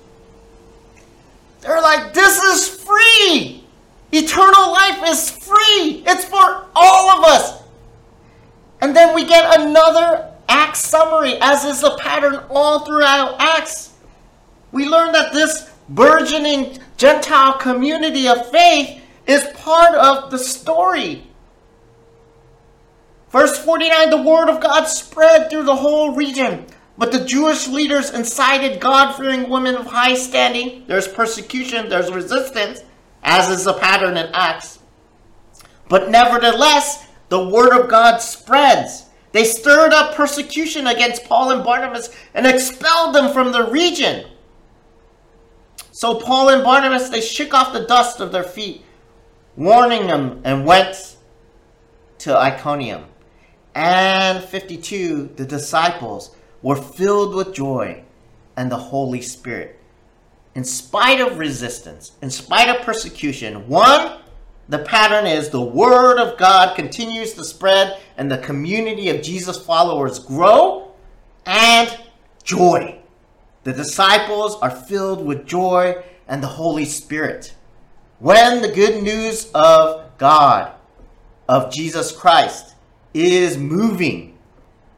They're 1.61 1.81
like, 1.81 2.13
this 2.13 2.37
is 2.37 2.67
free. 2.67 3.62
Eternal 4.13 4.71
life 4.71 5.01
is 5.05 5.29
free. 5.29 6.03
It's 6.05 6.25
for 6.25 6.67
all 6.75 7.09
of 7.11 7.25
us. 7.25 7.63
And 8.81 8.95
then 8.95 9.15
we 9.15 9.25
get 9.25 9.59
another 9.59 10.29
Acts 10.47 10.79
summary, 10.79 11.37
as 11.41 11.63
is 11.63 11.81
the 11.81 11.97
pattern 11.99 12.43
all 12.49 12.79
throughout 12.79 13.39
Acts. 13.39 13.93
We 14.71 14.87
learn 14.87 15.13
that 15.13 15.33
this 15.33 15.69
burgeoning 15.89 16.77
Gentile 16.97 17.53
community 17.57 18.27
of 18.27 18.49
faith 18.51 19.01
is 19.25 19.43
part 19.55 19.95
of 19.95 20.31
the 20.31 20.37
story 20.37 21.23
Verse 23.33 23.57
49 23.57 24.11
The 24.11 24.21
word 24.21 24.47
of 24.47 24.61
God 24.61 24.85
spread 24.85 25.49
through 25.49 25.63
the 25.63 25.75
whole 25.75 26.13
region. 26.13 26.67
But 26.99 27.11
the 27.11 27.25
Jewish 27.25 27.67
leaders 27.67 28.11
incited 28.11 28.79
God 28.79 29.15
fearing 29.15 29.49
women 29.49 29.73
of 29.73 29.87
high 29.87 30.13
standing. 30.13 30.83
There's 30.85 31.07
persecution, 31.07 31.89
there's 31.89 32.11
resistance, 32.11 32.83
as 33.23 33.49
is 33.49 33.65
the 33.65 33.73
pattern 33.73 34.17
in 34.17 34.29
Acts. 34.33 34.79
But 35.89 36.09
nevertheless, 36.09 37.07
the 37.29 37.47
word 37.47 37.77
of 37.77 37.89
God 37.89 38.17
spreads. 38.17 39.05
They 39.31 39.43
stirred 39.43 39.93
up 39.93 40.15
persecution 40.15 40.87
against 40.87 41.25
Paul 41.25 41.51
and 41.51 41.63
Barnabas 41.63 42.15
and 42.33 42.45
expelled 42.45 43.15
them 43.15 43.33
from 43.33 43.51
the 43.51 43.69
region. 43.69 44.27
So 45.91 46.19
Paul 46.19 46.49
and 46.49 46.63
Barnabas, 46.63 47.09
they 47.09 47.21
shook 47.21 47.53
off 47.53 47.73
the 47.73 47.85
dust 47.85 48.19
of 48.19 48.31
their 48.31 48.43
feet, 48.43 48.83
warning 49.55 50.07
them, 50.07 50.41
and 50.43 50.65
went 50.65 51.17
to 52.19 52.37
Iconium 52.37 53.05
and 53.75 54.43
52, 54.43 55.31
the 55.35 55.45
disciples 55.45 56.35
were 56.61 56.75
filled 56.75 57.35
with 57.35 57.53
joy 57.53 58.03
and 58.55 58.71
the 58.71 58.77
Holy 58.77 59.21
Spirit. 59.21 59.79
In 60.55 60.63
spite 60.63 61.19
of 61.19 61.39
resistance, 61.39 62.11
in 62.21 62.29
spite 62.29 62.69
of 62.69 62.85
persecution, 62.85 63.67
one, 63.67 64.19
the 64.69 64.79
pattern 64.79 65.25
is 65.25 65.49
the 65.49 65.61
Word 65.61 66.19
of 66.19 66.37
God 66.37 66.75
continues 66.75 67.33
to 67.33 67.43
spread 67.43 67.99
and 68.17 68.31
the 68.31 68.37
community 68.37 69.09
of 69.09 69.21
Jesus 69.21 69.63
followers 69.63 70.19
grow, 70.19 70.91
and 71.45 71.99
joy. 72.43 72.99
The 73.63 73.73
disciples 73.73 74.55
are 74.61 74.71
filled 74.71 75.25
with 75.25 75.45
joy 75.45 76.03
and 76.27 76.41
the 76.41 76.47
Holy 76.47 76.85
Spirit. 76.85 77.55
When 78.19 78.61
the 78.61 78.71
good 78.71 79.03
news 79.03 79.51
of 79.53 80.17
God, 80.17 80.73
of 81.49 81.73
Jesus 81.73 82.11
Christ, 82.11 82.75
is 83.13 83.57
moving. 83.57 84.37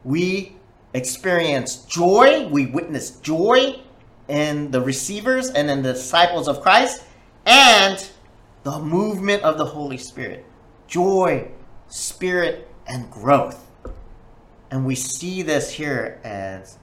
We 0.04 0.56
experience 0.94 1.84
joy, 1.84 2.46
we 2.48 2.66
witness 2.66 3.10
joy 3.18 3.80
in 4.28 4.70
the 4.70 4.80
receivers 4.80 5.50
and 5.50 5.70
in 5.70 5.82
the 5.82 5.92
disciples 5.92 6.48
of 6.48 6.60
Christ, 6.60 7.04
and 7.44 8.08
the 8.64 8.78
movement 8.78 9.42
of 9.42 9.58
the 9.58 9.64
Holy 9.64 9.98
Spirit. 9.98 10.44
Joy, 10.88 11.48
spirit, 11.88 12.68
and 12.86 13.10
growth. 13.10 13.64
And 14.70 14.84
we 14.84 14.94
see 14.94 15.42
this 15.42 15.70
here 15.70 16.20
as 16.24 16.78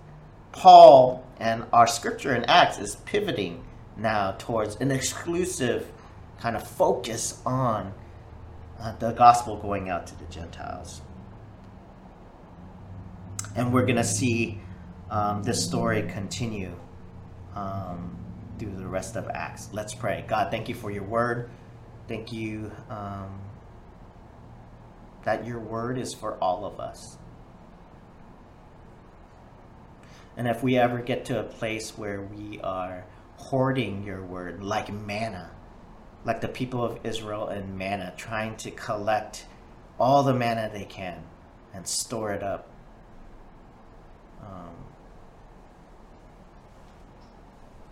Paul 0.51 1.25
and 1.39 1.65
our 1.73 1.87
scripture 1.87 2.33
in 2.35 2.45
Acts 2.45 2.79
is 2.79 2.95
pivoting 2.97 3.63
now 3.97 4.31
towards 4.39 4.75
an 4.77 4.91
exclusive 4.91 5.91
kind 6.39 6.55
of 6.55 6.65
focus 6.67 7.41
on 7.45 7.93
uh, 8.79 8.95
the 8.97 9.11
gospel 9.11 9.57
going 9.57 9.89
out 9.89 10.07
to 10.07 10.17
the 10.17 10.25
Gentiles 10.25 11.01
and 13.55 13.71
we're 13.71 13.85
going 13.85 13.97
to 13.97 14.03
see 14.03 14.59
um, 15.09 15.43
this 15.43 15.63
story 15.63 16.03
continue 16.03 16.75
um, 17.55 18.17
the 18.57 18.87
rest 18.87 19.15
of 19.15 19.27
Acts. 19.29 19.69
Let's 19.73 19.93
pray. 19.93 20.23
God, 20.27 20.51
thank 20.51 20.69
you 20.69 20.75
for 20.75 20.91
your 20.91 21.03
word. 21.03 21.49
Thank 22.07 22.31
you 22.31 22.71
um, 22.89 23.41
that 25.23 25.45
your 25.45 25.59
word 25.59 25.97
is 25.97 26.13
for 26.13 26.35
all 26.35 26.65
of 26.65 26.79
us. 26.79 27.17
And 30.35 30.47
if 30.47 30.63
we 30.63 30.77
ever 30.77 30.99
get 30.99 31.25
to 31.25 31.39
a 31.39 31.43
place 31.43 31.97
where 31.97 32.21
we 32.21 32.59
are 32.61 33.05
hoarding 33.37 34.03
your 34.03 34.23
word 34.23 34.63
like 34.63 34.91
manna, 34.91 35.51
like 36.25 36.41
the 36.41 36.47
people 36.47 36.83
of 36.83 36.99
Israel 37.03 37.47
and 37.47 37.77
manna, 37.77 38.13
trying 38.17 38.55
to 38.57 38.71
collect 38.71 39.45
all 39.99 40.23
the 40.23 40.33
manna 40.33 40.69
they 40.73 40.85
can 40.85 41.23
and 41.73 41.87
store 41.87 42.31
it 42.31 42.41
up. 42.41 42.69
Um, 44.41 44.82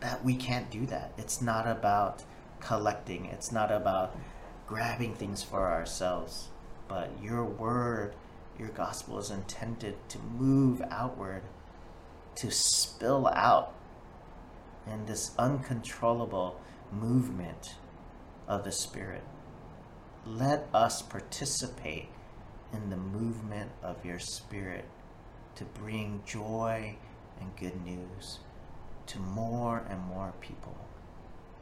that 0.02 0.26
we 0.26 0.36
can't 0.36 0.70
do 0.70 0.86
that. 0.88 1.14
It's 1.18 1.42
not 1.42 1.68
about 1.68 2.24
collecting, 2.60 3.26
it's 3.26 3.52
not 3.52 3.72
about 3.72 4.18
grabbing 4.68 5.16
things 5.16 5.44
for 5.44 5.72
ourselves, 5.72 6.50
but 6.88 7.12
your 7.22 7.46
word, 7.46 8.16
your 8.60 8.70
gospel 8.70 9.18
is 9.20 9.32
intended 9.32 9.96
to 10.10 10.20
move 10.20 10.82
outward, 10.90 11.44
to 12.36 12.52
spill 12.52 13.28
out 13.28 13.74
in 14.92 15.06
this 15.06 15.32
uncontrollable 15.38 16.60
movement 16.92 17.76
of 18.48 18.64
the 18.64 18.72
Spirit. 18.72 19.24
Let 20.26 20.68
us 20.74 21.02
participate 21.02 22.10
in 22.74 22.90
the 22.90 22.98
movement 22.98 23.72
of 23.84 24.06
your 24.06 24.20
Spirit 24.20 24.86
to 25.56 25.66
bring 25.66 26.24
joy 26.26 26.96
and 27.40 27.56
good 27.56 27.84
news 27.84 28.40
to 29.12 29.20
more 29.20 29.84
and 29.90 30.00
more 30.06 30.34
people. 30.40 30.76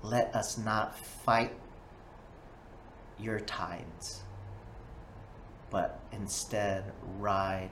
Let 0.03 0.35
us 0.35 0.57
not 0.59 0.95
fight 1.25 1.51
your 3.19 3.39
tides, 3.39 4.21
but 5.71 5.99
instead 6.11 6.83
ride 7.17 7.71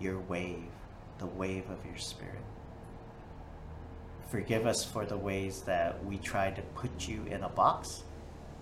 your 0.00 0.18
wave, 0.18 0.66
the 1.18 1.26
wave 1.26 1.70
of 1.70 1.84
your 1.86 1.96
Spirit. 1.96 2.42
Forgive 4.32 4.66
us 4.66 4.84
for 4.84 5.06
the 5.06 5.16
ways 5.16 5.62
that 5.62 6.04
we 6.04 6.18
tried 6.18 6.56
to 6.56 6.62
put 6.62 7.06
you 7.06 7.24
in 7.30 7.44
a 7.44 7.48
box, 7.48 8.02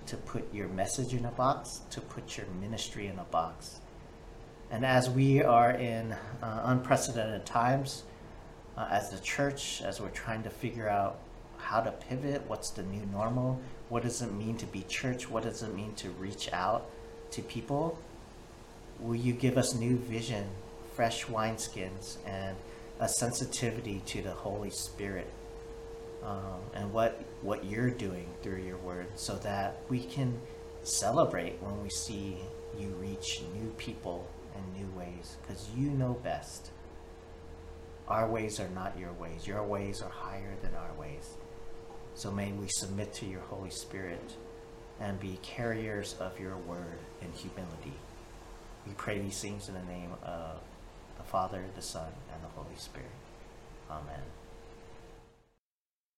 to 0.04 0.18
put 0.18 0.52
your 0.52 0.68
message 0.68 1.14
in 1.14 1.24
a 1.24 1.32
box, 1.32 1.80
to 1.90 2.00
put 2.02 2.36
your 2.36 2.46
ministry 2.60 3.06
in 3.06 3.18
a 3.18 3.24
box. 3.24 3.80
And 4.70 4.84
as 4.84 5.08
we 5.08 5.42
are 5.42 5.70
in 5.70 6.12
uh, 6.42 6.60
unprecedented 6.64 7.46
times, 7.46 8.04
uh, 8.76 8.88
as 8.90 9.10
the 9.10 9.18
church, 9.18 9.82
as 9.82 10.00
we're 10.00 10.08
trying 10.10 10.42
to 10.42 10.50
figure 10.50 10.88
out 10.88 11.18
how 11.58 11.80
to 11.80 11.90
pivot, 11.90 12.42
what's 12.46 12.70
the 12.70 12.82
new 12.82 13.04
normal, 13.06 13.60
what 13.88 14.02
does 14.02 14.22
it 14.22 14.32
mean 14.32 14.56
to 14.58 14.66
be 14.66 14.82
church, 14.88 15.28
what 15.28 15.42
does 15.42 15.62
it 15.62 15.74
mean 15.74 15.94
to 15.94 16.10
reach 16.10 16.52
out 16.52 16.90
to 17.30 17.42
people, 17.42 17.98
will 19.00 19.16
you 19.16 19.32
give 19.32 19.58
us 19.58 19.74
new 19.74 19.96
vision, 19.96 20.46
fresh 20.94 21.24
wineskins, 21.26 22.18
and 22.26 22.56
a 23.00 23.08
sensitivity 23.08 24.02
to 24.06 24.22
the 24.22 24.30
Holy 24.30 24.70
Spirit? 24.70 25.30
um, 26.26 26.60
and 26.74 26.92
what 26.92 27.22
what 27.42 27.64
you're 27.64 27.90
doing 27.90 28.26
through 28.42 28.62
your 28.62 28.78
word, 28.78 29.06
so 29.16 29.36
that 29.36 29.76
we 29.88 30.00
can 30.00 30.38
celebrate 30.82 31.62
when 31.62 31.82
we 31.82 31.88
see 31.88 32.38
you 32.78 32.88
reach 33.00 33.42
new 33.54 33.70
people 33.78 34.28
in 34.54 34.80
new 34.82 34.98
ways, 34.98 35.36
because 35.42 35.68
you 35.76 35.90
know 35.90 36.18
best. 36.22 36.70
Our 38.08 38.28
ways 38.28 38.60
are 38.60 38.68
not 38.68 38.98
your 38.98 39.12
ways. 39.14 39.46
Your 39.46 39.64
ways 39.64 40.00
are 40.02 40.10
higher 40.10 40.54
than 40.62 40.74
our 40.74 40.92
ways. 40.98 41.34
So 42.14 42.30
may 42.30 42.52
we 42.52 42.68
submit 42.68 43.12
to 43.14 43.26
your 43.26 43.40
Holy 43.40 43.70
Spirit 43.70 44.34
and 45.00 45.20
be 45.20 45.38
carriers 45.42 46.14
of 46.20 46.38
your 46.40 46.56
word 46.56 46.98
in 47.20 47.32
humility. 47.32 47.92
We 48.86 48.92
pray 48.96 49.18
these 49.18 49.40
things 49.40 49.68
in 49.68 49.74
the 49.74 49.82
name 49.82 50.12
of 50.22 50.60
the 51.18 51.24
Father, 51.24 51.64
the 51.74 51.82
Son, 51.82 52.12
and 52.32 52.42
the 52.42 52.48
Holy 52.48 52.76
Spirit. 52.76 53.10
Amen. 53.90 54.22